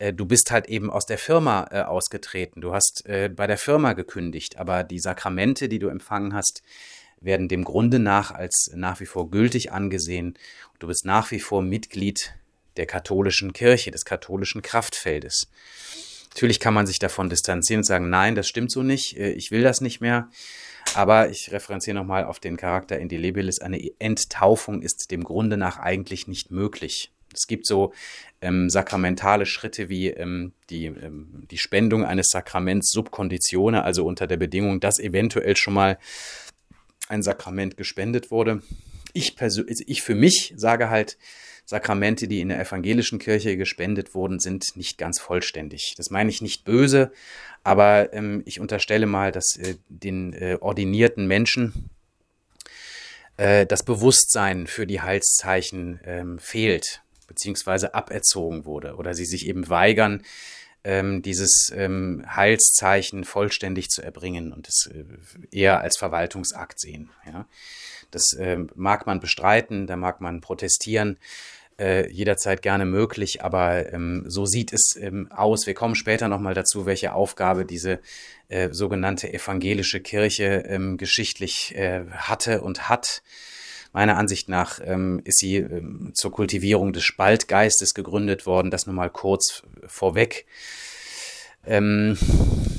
äh, 0.00 0.12
du 0.12 0.26
bist 0.26 0.50
halt 0.50 0.66
eben 0.66 0.90
aus 0.90 1.06
der 1.06 1.18
Firma 1.18 1.68
äh, 1.70 1.82
ausgetreten, 1.82 2.60
du 2.60 2.72
hast 2.72 3.06
äh, 3.06 3.28
bei 3.28 3.46
der 3.46 3.58
Firma 3.58 3.92
gekündigt, 3.92 4.58
aber 4.58 4.82
die 4.82 4.98
Sakramente, 4.98 5.68
die 5.68 5.78
du 5.78 5.88
empfangen 5.88 6.34
hast, 6.34 6.62
werden 7.20 7.48
dem 7.48 7.64
Grunde 7.64 7.98
nach 7.98 8.30
als 8.30 8.70
nach 8.74 9.00
wie 9.00 9.06
vor 9.06 9.30
gültig 9.30 9.72
angesehen. 9.72 10.38
Du 10.78 10.86
bist 10.86 11.04
nach 11.04 11.30
wie 11.30 11.38
vor 11.38 11.60
Mitglied 11.60 12.34
der 12.78 12.86
katholischen 12.86 13.52
Kirche, 13.52 13.90
des 13.90 14.06
katholischen 14.06 14.62
Kraftfeldes. 14.62 15.48
Natürlich 16.30 16.60
kann 16.60 16.72
man 16.72 16.86
sich 16.86 16.98
davon 16.98 17.28
distanzieren 17.28 17.80
und 17.80 17.84
sagen, 17.84 18.08
nein, 18.08 18.34
das 18.34 18.48
stimmt 18.48 18.72
so 18.72 18.82
nicht, 18.82 19.18
äh, 19.18 19.32
ich 19.32 19.50
will 19.50 19.62
das 19.62 19.82
nicht 19.82 20.00
mehr. 20.00 20.30
Aber 20.94 21.28
ich 21.28 21.52
referenziere 21.52 21.94
nochmal 21.94 22.24
auf 22.24 22.40
den 22.40 22.56
Charakter 22.56 22.98
in 22.98 23.08
die 23.08 23.18
Lebelis. 23.18 23.60
Eine 23.60 23.80
Enttaufung 23.98 24.80
ist 24.80 25.10
dem 25.10 25.24
Grunde 25.24 25.58
nach 25.58 25.78
eigentlich 25.78 26.26
nicht 26.26 26.50
möglich. 26.50 27.12
Es 27.32 27.46
gibt 27.46 27.66
so 27.66 27.92
ähm, 28.40 28.70
sakramentale 28.70 29.46
Schritte 29.46 29.88
wie 29.88 30.08
ähm, 30.08 30.52
die, 30.70 30.86
ähm, 30.86 31.46
die 31.50 31.58
Spendung 31.58 32.04
eines 32.04 32.28
Sakraments 32.28 32.90
subkonditione, 32.90 33.84
also 33.84 34.04
unter 34.04 34.26
der 34.26 34.36
Bedingung, 34.36 34.80
dass 34.80 34.98
eventuell 34.98 35.56
schon 35.56 35.74
mal 35.74 35.98
ein 37.08 37.22
Sakrament 37.22 37.76
gespendet 37.76 38.30
wurde. 38.30 38.62
Ich, 39.12 39.40
also 39.40 39.62
ich 39.66 40.02
für 40.02 40.14
mich 40.14 40.54
sage 40.56 40.90
halt, 40.90 41.18
Sakramente, 41.66 42.26
die 42.26 42.40
in 42.40 42.48
der 42.48 42.60
evangelischen 42.60 43.20
Kirche 43.20 43.56
gespendet 43.56 44.12
wurden, 44.14 44.40
sind 44.40 44.76
nicht 44.76 44.98
ganz 44.98 45.20
vollständig. 45.20 45.94
Das 45.96 46.10
meine 46.10 46.28
ich 46.28 46.42
nicht 46.42 46.64
böse, 46.64 47.12
aber 47.62 48.12
ähm, 48.12 48.42
ich 48.44 48.58
unterstelle 48.58 49.06
mal, 49.06 49.30
dass 49.30 49.56
äh, 49.56 49.76
den 49.88 50.32
äh, 50.32 50.58
ordinierten 50.60 51.28
Menschen 51.28 51.90
äh, 53.36 53.66
das 53.66 53.84
Bewusstsein 53.84 54.66
für 54.66 54.84
die 54.84 55.00
Heilszeichen 55.00 56.00
ähm, 56.04 56.38
fehlt 56.40 57.02
beziehungsweise 57.30 57.94
aberzogen 57.94 58.64
wurde 58.64 58.96
oder 58.96 59.14
sie 59.14 59.24
sich 59.24 59.46
eben 59.46 59.68
weigern, 59.68 60.24
ähm, 60.82 61.22
dieses 61.22 61.72
ähm, 61.72 62.24
Heilszeichen 62.26 63.22
vollständig 63.22 63.88
zu 63.88 64.02
erbringen 64.02 64.52
und 64.52 64.68
es 64.68 64.90
äh, 64.92 65.04
eher 65.52 65.80
als 65.80 65.96
Verwaltungsakt 65.96 66.80
sehen. 66.80 67.10
Ja. 67.24 67.46
Das 68.10 68.32
äh, 68.32 68.58
mag 68.74 69.06
man 69.06 69.20
bestreiten, 69.20 69.86
da 69.86 69.94
mag 69.94 70.20
man 70.20 70.40
protestieren, 70.40 71.18
äh, 71.78 72.10
jederzeit 72.10 72.62
gerne 72.62 72.84
möglich, 72.84 73.44
aber 73.44 73.92
ähm, 73.92 74.24
so 74.26 74.44
sieht 74.44 74.72
es 74.72 74.96
ähm, 75.00 75.30
aus. 75.30 75.68
Wir 75.68 75.74
kommen 75.74 75.94
später 75.94 76.26
nochmal 76.26 76.54
dazu, 76.54 76.84
welche 76.84 77.12
Aufgabe 77.12 77.64
diese 77.64 78.00
äh, 78.48 78.70
sogenannte 78.72 79.32
evangelische 79.32 80.00
Kirche 80.00 80.64
ähm, 80.66 80.96
geschichtlich 80.96 81.76
äh, 81.76 82.06
hatte 82.10 82.62
und 82.62 82.88
hat. 82.88 83.22
Meiner 83.92 84.16
Ansicht 84.16 84.48
nach 84.48 84.80
ähm, 84.84 85.20
ist 85.24 85.38
sie 85.38 85.56
ähm, 85.56 86.12
zur 86.14 86.30
Kultivierung 86.30 86.92
des 86.92 87.04
Spaltgeistes 87.04 87.94
gegründet 87.94 88.46
worden. 88.46 88.70
Das 88.70 88.86
nur 88.86 88.94
mal 88.94 89.10
kurz 89.10 89.62
vorweg. 89.86 90.46
Ähm, 91.66 92.16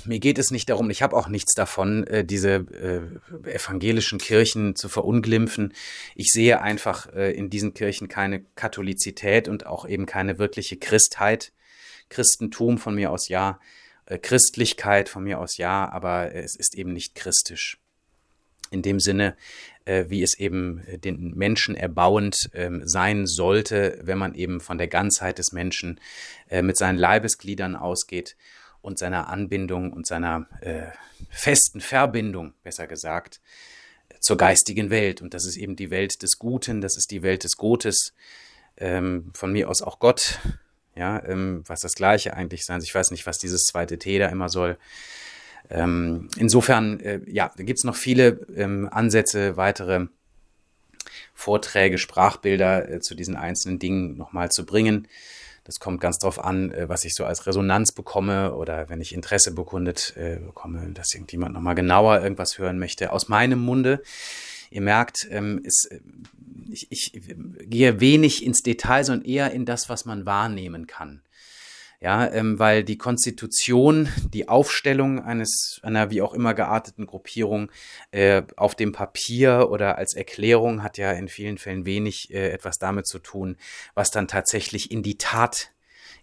mir 0.06 0.20
geht 0.20 0.40
es 0.40 0.50
nicht 0.50 0.70
darum, 0.70 0.90
ich 0.90 1.04
habe 1.04 1.16
auch 1.16 1.28
nichts 1.28 1.54
davon, 1.54 2.06
äh, 2.08 2.26
diese 2.26 2.66
äh, 3.46 3.50
evangelischen 3.50 4.18
Kirchen 4.18 4.76
zu 4.76 4.90
verunglimpfen. 4.90 5.74
Ich 6.16 6.32
sehe 6.32 6.62
einfach 6.62 7.14
äh, 7.14 7.32
in 7.32 7.50
diesen 7.50 7.74
Kirchen 7.74 8.08
keine 8.08 8.44
Katholizität 8.56 9.48
und 9.48 9.68
auch 9.68 9.88
eben 9.88 10.06
keine 10.06 10.40
wirkliche 10.40 10.78
Christheit. 10.78 11.52
Christentum 12.10 12.78
von 12.78 12.96
mir 12.96 13.12
aus 13.12 13.28
ja, 13.30 13.60
äh, 14.06 14.18
Christlichkeit 14.18 15.10
von 15.10 15.24
mir 15.24 15.40
aus 15.40 15.58
ja, 15.58 15.90
aber 15.90 16.34
es 16.34 16.56
ist 16.56 16.76
eben 16.76 16.94
nicht 16.94 17.16
christisch. 17.16 17.78
In 18.72 18.82
dem 18.82 19.00
Sinne, 19.00 19.36
äh, 19.86 20.06
wie 20.10 20.24
es 20.24 20.38
eben 20.38 20.80
äh, 20.88 20.98
den 20.98 21.32
Menschen 21.36 21.76
erbauend 21.76 22.50
ähm, 22.54 22.88
sein 22.88 23.26
sollte, 23.28 24.00
wenn 24.04 24.18
man 24.18 24.36
eben 24.36 24.60
von 24.60 24.78
der 24.78 24.88
Ganzheit 24.88 25.38
des 25.38 25.52
Menschen 25.52 26.00
äh, 26.50 26.62
mit 26.62 26.78
seinen 26.78 26.98
Leibesgliedern 26.98 27.76
ausgeht 27.76 28.36
und 28.82 29.00
seiner 29.00 29.30
Anbindung 29.30 29.94
und 29.94 30.08
seiner 30.08 30.48
äh, 30.62 30.88
festen 31.30 31.82
Verbindung, 31.82 32.54
besser 32.64 32.88
gesagt, 32.88 33.42
zur 34.20 34.38
geistigen 34.38 34.90
Welt. 34.90 35.22
Und 35.22 35.34
das 35.34 35.46
ist 35.46 35.58
eben 35.58 35.76
die 35.76 35.90
Welt 35.90 36.22
des 36.22 36.38
Guten, 36.38 36.82
das 36.82 36.98
ist 36.98 37.12
die 37.12 37.24
Welt 37.24 37.44
des 37.44 37.58
Gottes, 37.58 38.14
ähm, 38.78 39.32
von 39.34 39.52
mir 39.52 39.70
aus 39.70 39.82
auch 39.82 40.00
Gott, 40.00 40.40
ja, 40.96 41.24
ähm, 41.26 41.64
was 41.68 41.82
das 41.82 41.94
Gleiche 41.94 42.34
eigentlich 42.34 42.66
sein. 42.66 42.82
Ich 42.84 42.94
weiß 42.94 43.12
nicht, 43.12 43.26
was 43.26 43.38
dieses 43.38 43.64
zweite 43.64 43.98
T 43.98 44.20
da 44.20 44.28
immer 44.28 44.50
soll. 44.50 44.78
Ähm, 45.72 46.28
insofern, 46.38 47.00
äh, 47.00 47.22
ja, 47.28 47.52
da 47.56 47.64
gibt's 47.64 47.84
noch 47.84 47.96
viele 47.96 48.46
ähm, 48.56 48.90
Ansätze, 48.92 49.58
weitere 49.58 50.08
Vorträge, 51.34 51.98
Sprachbilder 51.98 52.90
äh, 52.90 53.00
zu 53.00 53.16
diesen 53.16 53.36
einzelnen 53.36 53.80
Dingen 53.80 54.18
nochmal 54.18 54.52
zu 54.52 54.66
bringen. 54.66 55.08
Das 55.64 55.80
kommt 55.80 56.02
ganz 56.02 56.20
drauf 56.20 56.44
an, 56.44 56.72
äh, 56.72 56.90
was 56.90 57.06
ich 57.06 57.16
so 57.16 57.24
als 57.26 57.48
Resonanz 57.48 57.92
bekomme 57.92 58.54
oder 58.56 58.90
wenn 58.90 59.02
ich 59.02 59.14
Interesse 59.14 59.54
bekundet 59.54 60.14
äh, 60.18 60.38
bekomme, 60.38 60.92
dass 60.94 61.14
irgendjemand 61.14 61.54
nochmal 61.54 61.76
genauer 61.76 62.22
irgendwas 62.22 62.58
hören 62.58 62.78
möchte 62.78 63.12
aus 63.12 63.30
meinem 63.30 63.60
Munde. 63.60 64.02
Ihr 64.72 64.82
merkt, 64.82 65.28
ähm, 65.32 65.62
es, 65.66 65.86
äh, 65.86 66.00
ich, 66.70 66.88
ich 66.92 67.14
gehe 67.14 68.00
wenig 68.00 68.46
ins 68.46 68.64
Detail, 68.64 69.04
sondern 69.04 69.26
eher 69.26 69.52
in 69.52 69.66
das, 69.66 69.90
was 69.90 70.06
man 70.06 70.26
wahrnehmen 70.26 70.88
kann. 70.88 71.22
Ja, 72.04 72.28
ähm, 72.32 72.58
weil 72.58 72.84
die 72.84 72.98
Konstitution, 72.98 74.10
die 74.34 74.50
Aufstellung 74.50 75.24
eines 75.24 75.80
einer 75.84 76.10
wie 76.10 76.24
auch 76.24 76.34
immer 76.34 76.56
gearteten 76.56 77.06
Gruppierung 77.06 77.72
äh, 78.10 78.42
auf 78.58 78.74
dem 78.74 78.92
Papier 78.92 79.70
oder 79.70 80.00
als 80.00 80.16
Erklärung 80.16 80.82
hat 80.82 80.98
ja 80.98 81.12
in 81.12 81.28
vielen 81.28 81.60
Fällen 81.60 81.86
wenig 81.86 82.34
äh, 82.34 82.50
etwas 82.50 82.80
damit 82.80 83.06
zu 83.06 83.20
tun, 83.20 83.56
was 83.94 84.10
dann 84.10 84.28
tatsächlich 84.28 84.90
in 84.90 85.04
die 85.04 85.20
Tat, 85.20 85.74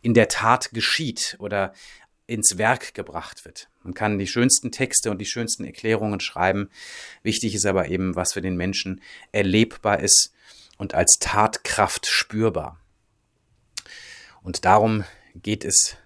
in 0.03 0.15
der 0.15 0.27
Tat 0.27 0.71
geschieht 0.73 1.37
oder 1.39 1.73
ins 2.27 2.59
Werk 2.59 2.93
gebracht 2.95 3.45
wird. 3.45 3.69
Man 3.85 3.95
kann 3.95 4.19
die 4.19 4.27
schönsten 4.27 4.73
Texte 4.73 5.13
und 5.13 5.19
die 5.19 5.27
schönsten 5.27 5.65
Erklärungen 5.65 6.19
schreiben. 6.19 6.71
Wichtig 7.23 7.55
ist 7.55 7.67
aber 7.67 7.89
eben, 7.89 8.17
was 8.17 8.33
für 8.33 8.43
den 8.43 8.57
Menschen 8.57 9.01
erlebbar 9.31 10.01
ist 10.01 10.33
und 10.77 10.95
als 10.95 11.19
Tatkraft 11.21 12.07
spürbar. 12.07 12.81
Und 14.43 14.65
darum 14.65 15.05
geht 15.43 15.65
es 15.65 15.97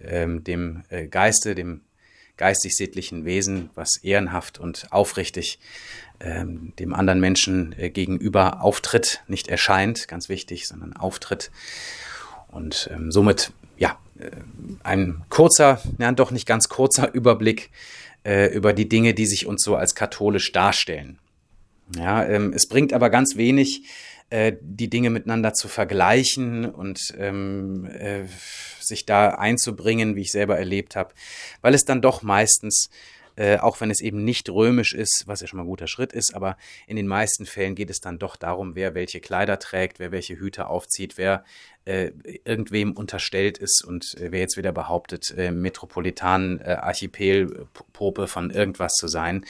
ähm, 0.00 0.44
dem 0.44 0.84
äh, 0.88 1.06
Geiste, 1.06 1.54
dem 1.54 1.82
geistig-sittlichen 2.36 3.24
Wesen, 3.24 3.70
was 3.74 3.96
ehrenhaft 4.02 4.58
und 4.58 4.88
aufrichtig 4.90 5.58
ähm, 6.20 6.72
dem 6.78 6.94
anderen 6.94 7.20
Menschen 7.20 7.74
äh, 7.78 7.90
gegenüber 7.90 8.62
auftritt, 8.62 9.22
nicht 9.28 9.48
erscheint, 9.48 10.08
ganz 10.08 10.28
wichtig, 10.28 10.66
sondern 10.66 10.94
auftritt. 10.94 11.50
Und 12.48 12.88
ähm, 12.92 13.12
somit, 13.12 13.52
ja, 13.76 13.98
äh, 14.18 14.30
ein 14.82 15.24
kurzer, 15.28 15.80
ja, 15.98 16.12
doch 16.12 16.30
nicht 16.30 16.46
ganz 16.46 16.68
kurzer 16.68 17.10
Überblick 17.14 17.70
äh, 18.24 18.52
über 18.54 18.72
die 18.72 18.88
Dinge, 18.88 19.14
die 19.14 19.26
sich 19.26 19.46
uns 19.46 19.62
so 19.62 19.76
als 19.76 19.94
katholisch 19.94 20.50
darstellen. 20.52 21.18
Ja, 21.96 22.24
ähm, 22.24 22.52
es 22.54 22.66
bringt 22.66 22.92
aber 22.92 23.10
ganz 23.10 23.36
wenig, 23.36 23.84
äh, 24.34 24.56
die 24.60 24.90
Dinge 24.90 25.10
miteinander 25.10 25.54
zu 25.54 25.68
vergleichen 25.68 26.68
und 26.68 27.14
ähm, 27.16 27.86
äh, 27.86 28.24
sich 28.80 29.06
da 29.06 29.28
einzubringen, 29.28 30.16
wie 30.16 30.22
ich 30.22 30.32
selber 30.32 30.58
erlebt 30.58 30.96
habe, 30.96 31.14
weil 31.60 31.72
es 31.72 31.84
dann 31.84 32.02
doch 32.02 32.22
meistens 32.22 32.90
äh, 33.36 33.58
auch 33.58 33.80
wenn 33.80 33.92
es 33.92 34.00
eben 34.00 34.24
nicht 34.24 34.48
römisch 34.50 34.92
ist, 34.92 35.24
was 35.26 35.40
ja 35.40 35.46
schon 35.46 35.58
mal 35.58 35.64
ein 35.64 35.68
guter 35.68 35.86
Schritt 35.86 36.12
ist, 36.12 36.34
aber 36.34 36.56
in 36.88 36.96
den 36.96 37.06
meisten 37.06 37.46
Fällen 37.46 37.76
geht 37.76 37.90
es 37.90 38.00
dann 38.00 38.18
doch 38.18 38.34
darum, 38.34 38.74
wer 38.74 38.94
welche 38.94 39.20
Kleider 39.20 39.60
trägt, 39.60 40.00
wer 40.00 40.10
welche 40.10 40.36
Hüte 40.36 40.66
aufzieht, 40.66 41.16
wer 41.16 41.44
äh, 41.84 42.10
irgendwem 42.44 42.92
unterstellt 42.92 43.58
ist 43.58 43.84
und 43.84 44.14
äh, 44.20 44.32
wer 44.32 44.40
jetzt 44.40 44.56
wieder 44.56 44.72
behauptet, 44.72 45.32
äh, 45.36 45.52
Metropolitan, 45.52 46.60
äh, 46.60 46.74
Archipel, 46.80 47.66
Pope 47.92 48.26
von 48.26 48.50
irgendwas 48.50 48.94
zu 48.94 49.06
sein. 49.06 49.44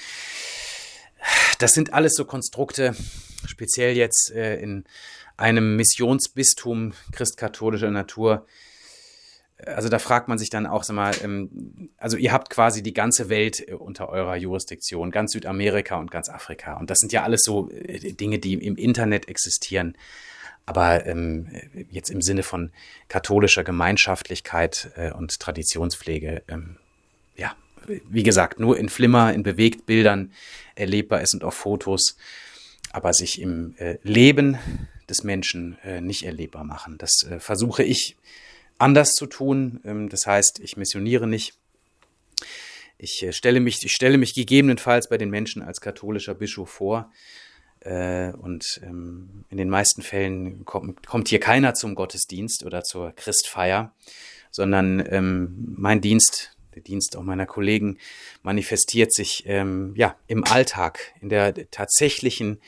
Das 1.59 1.73
sind 1.73 1.95
alles 1.95 2.15
so 2.15 2.25
Konstrukte, 2.27 2.95
speziell 3.47 3.97
jetzt 3.97 4.33
äh, 4.33 4.57
in 4.57 4.85
einem 5.37 5.77
Missionsbistum 5.77 6.93
christkatholischer 7.13 7.91
Natur. 7.91 8.47
Also 9.65 9.89
da 9.89 9.99
fragt 9.99 10.29
man 10.29 10.39
sich 10.39 10.51
dann 10.51 10.67
auch, 10.67 10.85
sag 10.85 10.95
mal, 10.95 11.15
ähm, 11.23 11.91
also 11.97 12.17
ihr 12.17 12.33
habt 12.33 12.51
quasi 12.51 12.83
die 12.83 12.93
ganze 12.93 13.29
Welt 13.29 13.69
äh, 13.69 13.75
unter 13.75 14.09
eurer 14.09 14.37
Jurisdiktion, 14.37 15.11
ganz 15.11 15.33
Südamerika 15.33 15.97
und 15.97 16.11
ganz 16.11 16.29
Afrika. 16.29 16.75
Und 16.75 16.91
das 16.91 16.99
sind 16.99 17.13
ja 17.13 17.23
alles 17.23 17.43
so 17.43 17.71
äh, 17.71 18.13
Dinge, 18.13 18.39
die 18.39 18.55
im 18.55 18.77
Internet 18.77 19.29
existieren. 19.29 19.97
Aber 20.67 21.07
ähm, 21.07 21.49
jetzt 21.91 22.11
im 22.11 22.23
Sinne 22.23 22.43
von 22.43 22.73
katholischer 23.09 23.65
Gemeinschaftlichkeit 23.65 24.91
äh, 24.97 25.13
und 25.13 25.39
Traditionspflege, 25.39 26.43
ähm, 26.49 26.77
ja, 27.37 27.55
wie 27.87 28.23
gesagt, 28.23 28.61
nur 28.61 28.79
in 28.79 28.89
Flimmer, 28.89 29.35
in 29.35 29.43
Bewegtbildern 29.43 30.33
erlebbar 30.75 31.21
ist 31.21 31.35
und 31.35 31.45
auf 31.45 31.55
Fotos 31.55 32.17
aber 32.95 33.13
sich 33.13 33.41
im 33.41 33.75
äh, 33.79 33.99
Leben 34.05 34.57
des 35.09 35.25
Menschen 35.25 35.77
äh, 35.83 36.01
nicht 36.01 36.25
erlebbar 36.25 36.63
machen. 36.63 36.97
Das 36.97 37.25
äh, 37.29 37.41
versuche 37.41 37.83
ich 37.83 38.17
anders 38.79 39.15
zu 39.15 39.27
tun. 39.27 39.81
Ähm, 39.85 40.09
das 40.09 40.29
heißt, 40.29 40.61
ich 40.61 40.77
missioniere 40.77 41.27
nicht. 41.27 41.55
Ich 42.97 43.21
äh, 43.25 43.33
stelle 43.33 43.59
mich, 43.59 43.85
ich 43.85 43.91
stelle 43.91 44.17
mich 44.17 44.33
gegebenenfalls 44.33 45.09
bei 45.09 45.19
den 45.19 45.29
Menschen 45.29 45.61
als 45.61 45.81
katholischer 45.81 46.35
Bischof 46.35 46.71
vor. 46.71 47.11
Äh, 47.81 48.31
und 48.31 48.81
ähm, 48.85 49.45
in 49.51 49.57
den 49.57 49.71
meisten 49.71 50.03
Fällen 50.03 50.65
kommt, 50.65 51.05
kommt 51.05 51.29
hier 51.29 51.41
keiner 51.41 51.75
zum 51.75 51.97
Gottesdienst 51.97 52.65
oder 52.65 52.85
zur 52.85 53.11
Christfeier, 53.11 53.93
sondern 54.53 55.05
ähm, 55.11 55.75
mein 55.77 56.01
Dienst 56.01 56.57
der 56.75 56.83
Dienst 56.83 57.17
auch 57.17 57.23
meiner 57.23 57.47
Kollegen 57.47 57.99
manifestiert 58.43 59.13
sich 59.13 59.45
ähm, 59.47 59.95
ja 59.97 60.17
im 60.27 60.45
Alltag, 60.45 61.15
in 61.21 61.29
der 61.29 61.71
tatsächlichen 61.71 62.61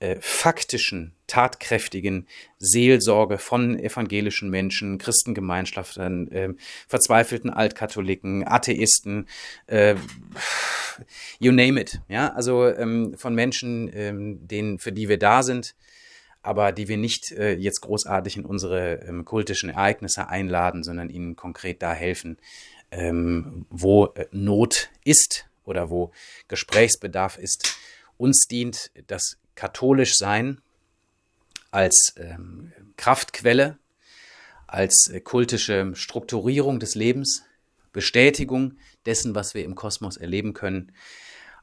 äh, 0.00 0.16
faktischen, 0.20 1.12
tatkräftigen 1.26 2.26
Seelsorge 2.58 3.36
von 3.36 3.78
evangelischen 3.78 4.48
Menschen, 4.48 4.96
Christengemeinschaften, 4.96 6.32
äh, 6.32 6.48
verzweifelten 6.88 7.50
Altkatholiken, 7.50 8.46
Atheisten, 8.48 9.28
äh, 9.66 9.94
you 11.38 11.52
name 11.52 11.78
it. 11.78 12.00
Ja, 12.08 12.32
also 12.32 12.66
ähm, 12.66 13.14
von 13.16 13.34
Menschen, 13.34 13.90
ähm, 13.92 14.46
denen, 14.46 14.78
für 14.78 14.92
die 14.92 15.08
wir 15.08 15.18
da 15.18 15.42
sind, 15.42 15.74
aber 16.42 16.72
die 16.72 16.88
wir 16.88 16.96
nicht 16.96 17.32
äh, 17.32 17.52
jetzt 17.52 17.82
großartig 17.82 18.38
in 18.38 18.46
unsere 18.46 19.02
ähm, 19.06 19.26
kultischen 19.26 19.68
Ereignisse 19.68 20.28
einladen, 20.28 20.82
sondern 20.82 21.10
ihnen 21.10 21.36
konkret 21.36 21.82
da 21.82 21.92
helfen, 21.92 22.38
ähm, 22.90 23.66
wo 23.70 24.06
äh, 24.14 24.26
Not 24.32 24.90
ist 25.04 25.46
oder 25.64 25.90
wo 25.90 26.12
Gesprächsbedarf 26.48 27.38
ist. 27.38 27.76
Uns 28.16 28.46
dient 28.50 28.90
das 29.06 29.36
katholisch 29.54 30.16
sein 30.16 30.60
als 31.70 32.14
ähm, 32.16 32.72
Kraftquelle, 32.96 33.78
als 34.66 35.08
äh, 35.12 35.20
kultische 35.20 35.92
Strukturierung 35.94 36.80
des 36.80 36.94
Lebens, 36.94 37.44
Bestätigung 37.92 38.76
dessen, 39.06 39.34
was 39.34 39.54
wir 39.54 39.64
im 39.64 39.74
Kosmos 39.74 40.16
erleben 40.16 40.52
können, 40.52 40.92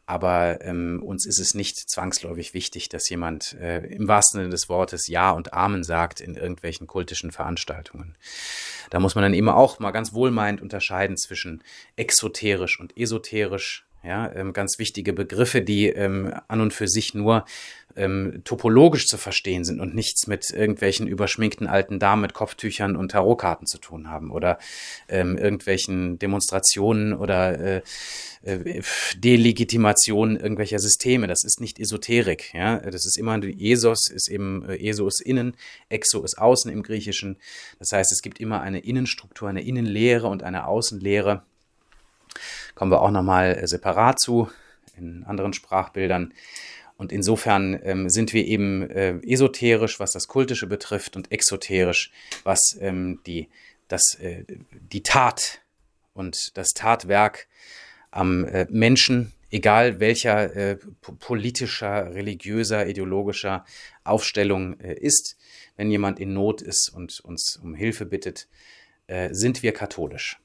aber 0.08 0.62
ähm, 0.62 1.04
uns 1.04 1.26
ist 1.26 1.38
es 1.38 1.54
nicht 1.54 1.78
zwangsläufig 1.78 2.54
wichtig, 2.54 2.88
dass 2.88 3.10
jemand 3.10 3.54
äh, 3.60 3.86
im 3.88 4.08
wahrsten 4.08 4.40
Sinne 4.40 4.50
des 4.50 4.70
Wortes 4.70 5.08
Ja 5.08 5.32
und 5.32 5.54
Amen 5.54 5.84
sagt 5.84 6.22
in 6.22 6.36
irgendwelchen 6.36 6.88
kultischen 6.88 7.32
Veranstaltungen. 7.32 8.16
Da 8.90 9.02
muss 9.02 9.16
man 9.16 9.24
dann 9.24 9.34
immer 9.34 9.58
auch 9.58 9.80
mal 9.80 9.92
ganz 9.92 10.14
wohlmeinend 10.14 10.62
unterscheiden 10.62 11.18
zwischen 11.18 11.62
exoterisch 11.98 12.80
und 12.80 12.98
esoterisch, 12.98 13.87
ja, 14.08 14.32
ähm, 14.34 14.54
ganz 14.54 14.80
wichtige 14.80 15.12
Begriffe, 15.14 15.62
die 15.62 15.88
ähm, 15.88 16.34
an 16.48 16.62
und 16.62 16.74
für 16.74 16.88
sich 16.88 17.14
nur 17.14 17.46
ähm, 17.98 18.42
topologisch 18.46 19.08
zu 19.08 19.18
verstehen 19.18 19.66
sind 19.66 19.82
und 19.82 19.96
nichts 19.96 20.28
mit 20.28 20.50
irgendwelchen 20.52 21.08
überschminkten 21.08 21.68
alten 21.68 22.00
Damen 22.00 22.22
mit 22.22 22.34
Kopftüchern 22.34 22.96
und 22.96 23.12
Tarotkarten 23.12 23.68
zu 23.68 23.80
tun 23.80 24.10
haben 24.10 24.32
oder 24.32 24.60
ähm, 25.10 25.38
irgendwelchen 25.38 26.20
Demonstrationen 26.20 27.14
oder 27.14 27.60
äh, 27.60 27.82
äh, 28.44 28.82
Delegitimationen 29.18 30.38
irgendwelcher 30.38 30.80
Systeme. 30.80 31.28
Das 31.28 31.44
ist 31.44 31.60
nicht 31.60 31.80
Esoterik. 31.80 32.54
Ja? 32.54 32.78
Das 32.78 33.06
ist 33.06 33.18
immer, 33.18 33.38
Esos 33.44 34.10
ist 34.10 34.30
eben, 34.30 34.64
äh, 34.70 34.78
Eso 34.90 35.08
ist 35.08 35.22
innen, 35.22 35.56
Exo 35.90 36.24
ist 36.24 36.38
außen 36.38 36.72
im 36.72 36.84
Griechischen. 36.84 37.38
Das 37.80 37.92
heißt, 37.92 38.12
es 38.12 38.22
gibt 38.22 38.40
immer 38.40 38.62
eine 38.62 38.80
Innenstruktur, 38.80 39.50
eine 39.50 39.64
Innenlehre 39.64 40.28
und 40.28 40.44
eine 40.44 40.66
Außenlehre. 40.68 41.44
Kommen 42.78 42.92
wir 42.92 43.02
auch 43.02 43.10
nochmal 43.10 43.58
äh, 43.58 43.68
separat 43.68 44.20
zu 44.20 44.52
in 44.96 45.24
anderen 45.24 45.52
Sprachbildern. 45.52 46.32
Und 46.96 47.12
insofern 47.12 47.80
ähm, 47.82 48.08
sind 48.08 48.34
wir 48.34 48.46
eben 48.46 48.88
äh, 48.88 49.16
esoterisch, 49.24 50.00
was 50.00 50.12
das 50.12 50.28
Kultische 50.28 50.68
betrifft, 50.68 51.16
und 51.16 51.32
exoterisch, 51.32 52.12
was 52.44 52.78
ähm, 52.80 53.20
die, 53.26 53.50
das, 53.88 54.14
äh, 54.22 54.44
die 54.70 55.02
Tat 55.02 55.62
und 56.14 56.56
das 56.56 56.76
Tatwerk 56.76 57.48
am 58.12 58.46
äh, 58.46 58.68
Menschen, 58.70 59.34
egal 59.50 60.00
welcher 60.00 60.56
äh, 60.56 60.78
politischer, 61.02 62.14
religiöser, 62.14 62.86
ideologischer 62.86 63.66
Aufstellung 64.04 64.80
äh, 64.82 64.94
ist, 64.94 65.36
wenn 65.78 65.90
jemand 65.90 66.20
in 66.20 66.32
Not 66.34 66.62
ist 66.62 66.90
und 66.90 67.22
uns 67.22 67.58
um 67.58 67.74
Hilfe 67.74 68.06
bittet, 68.06 68.48
sind 69.32 69.64
wir 69.64 69.72
katholisch. 69.72 70.38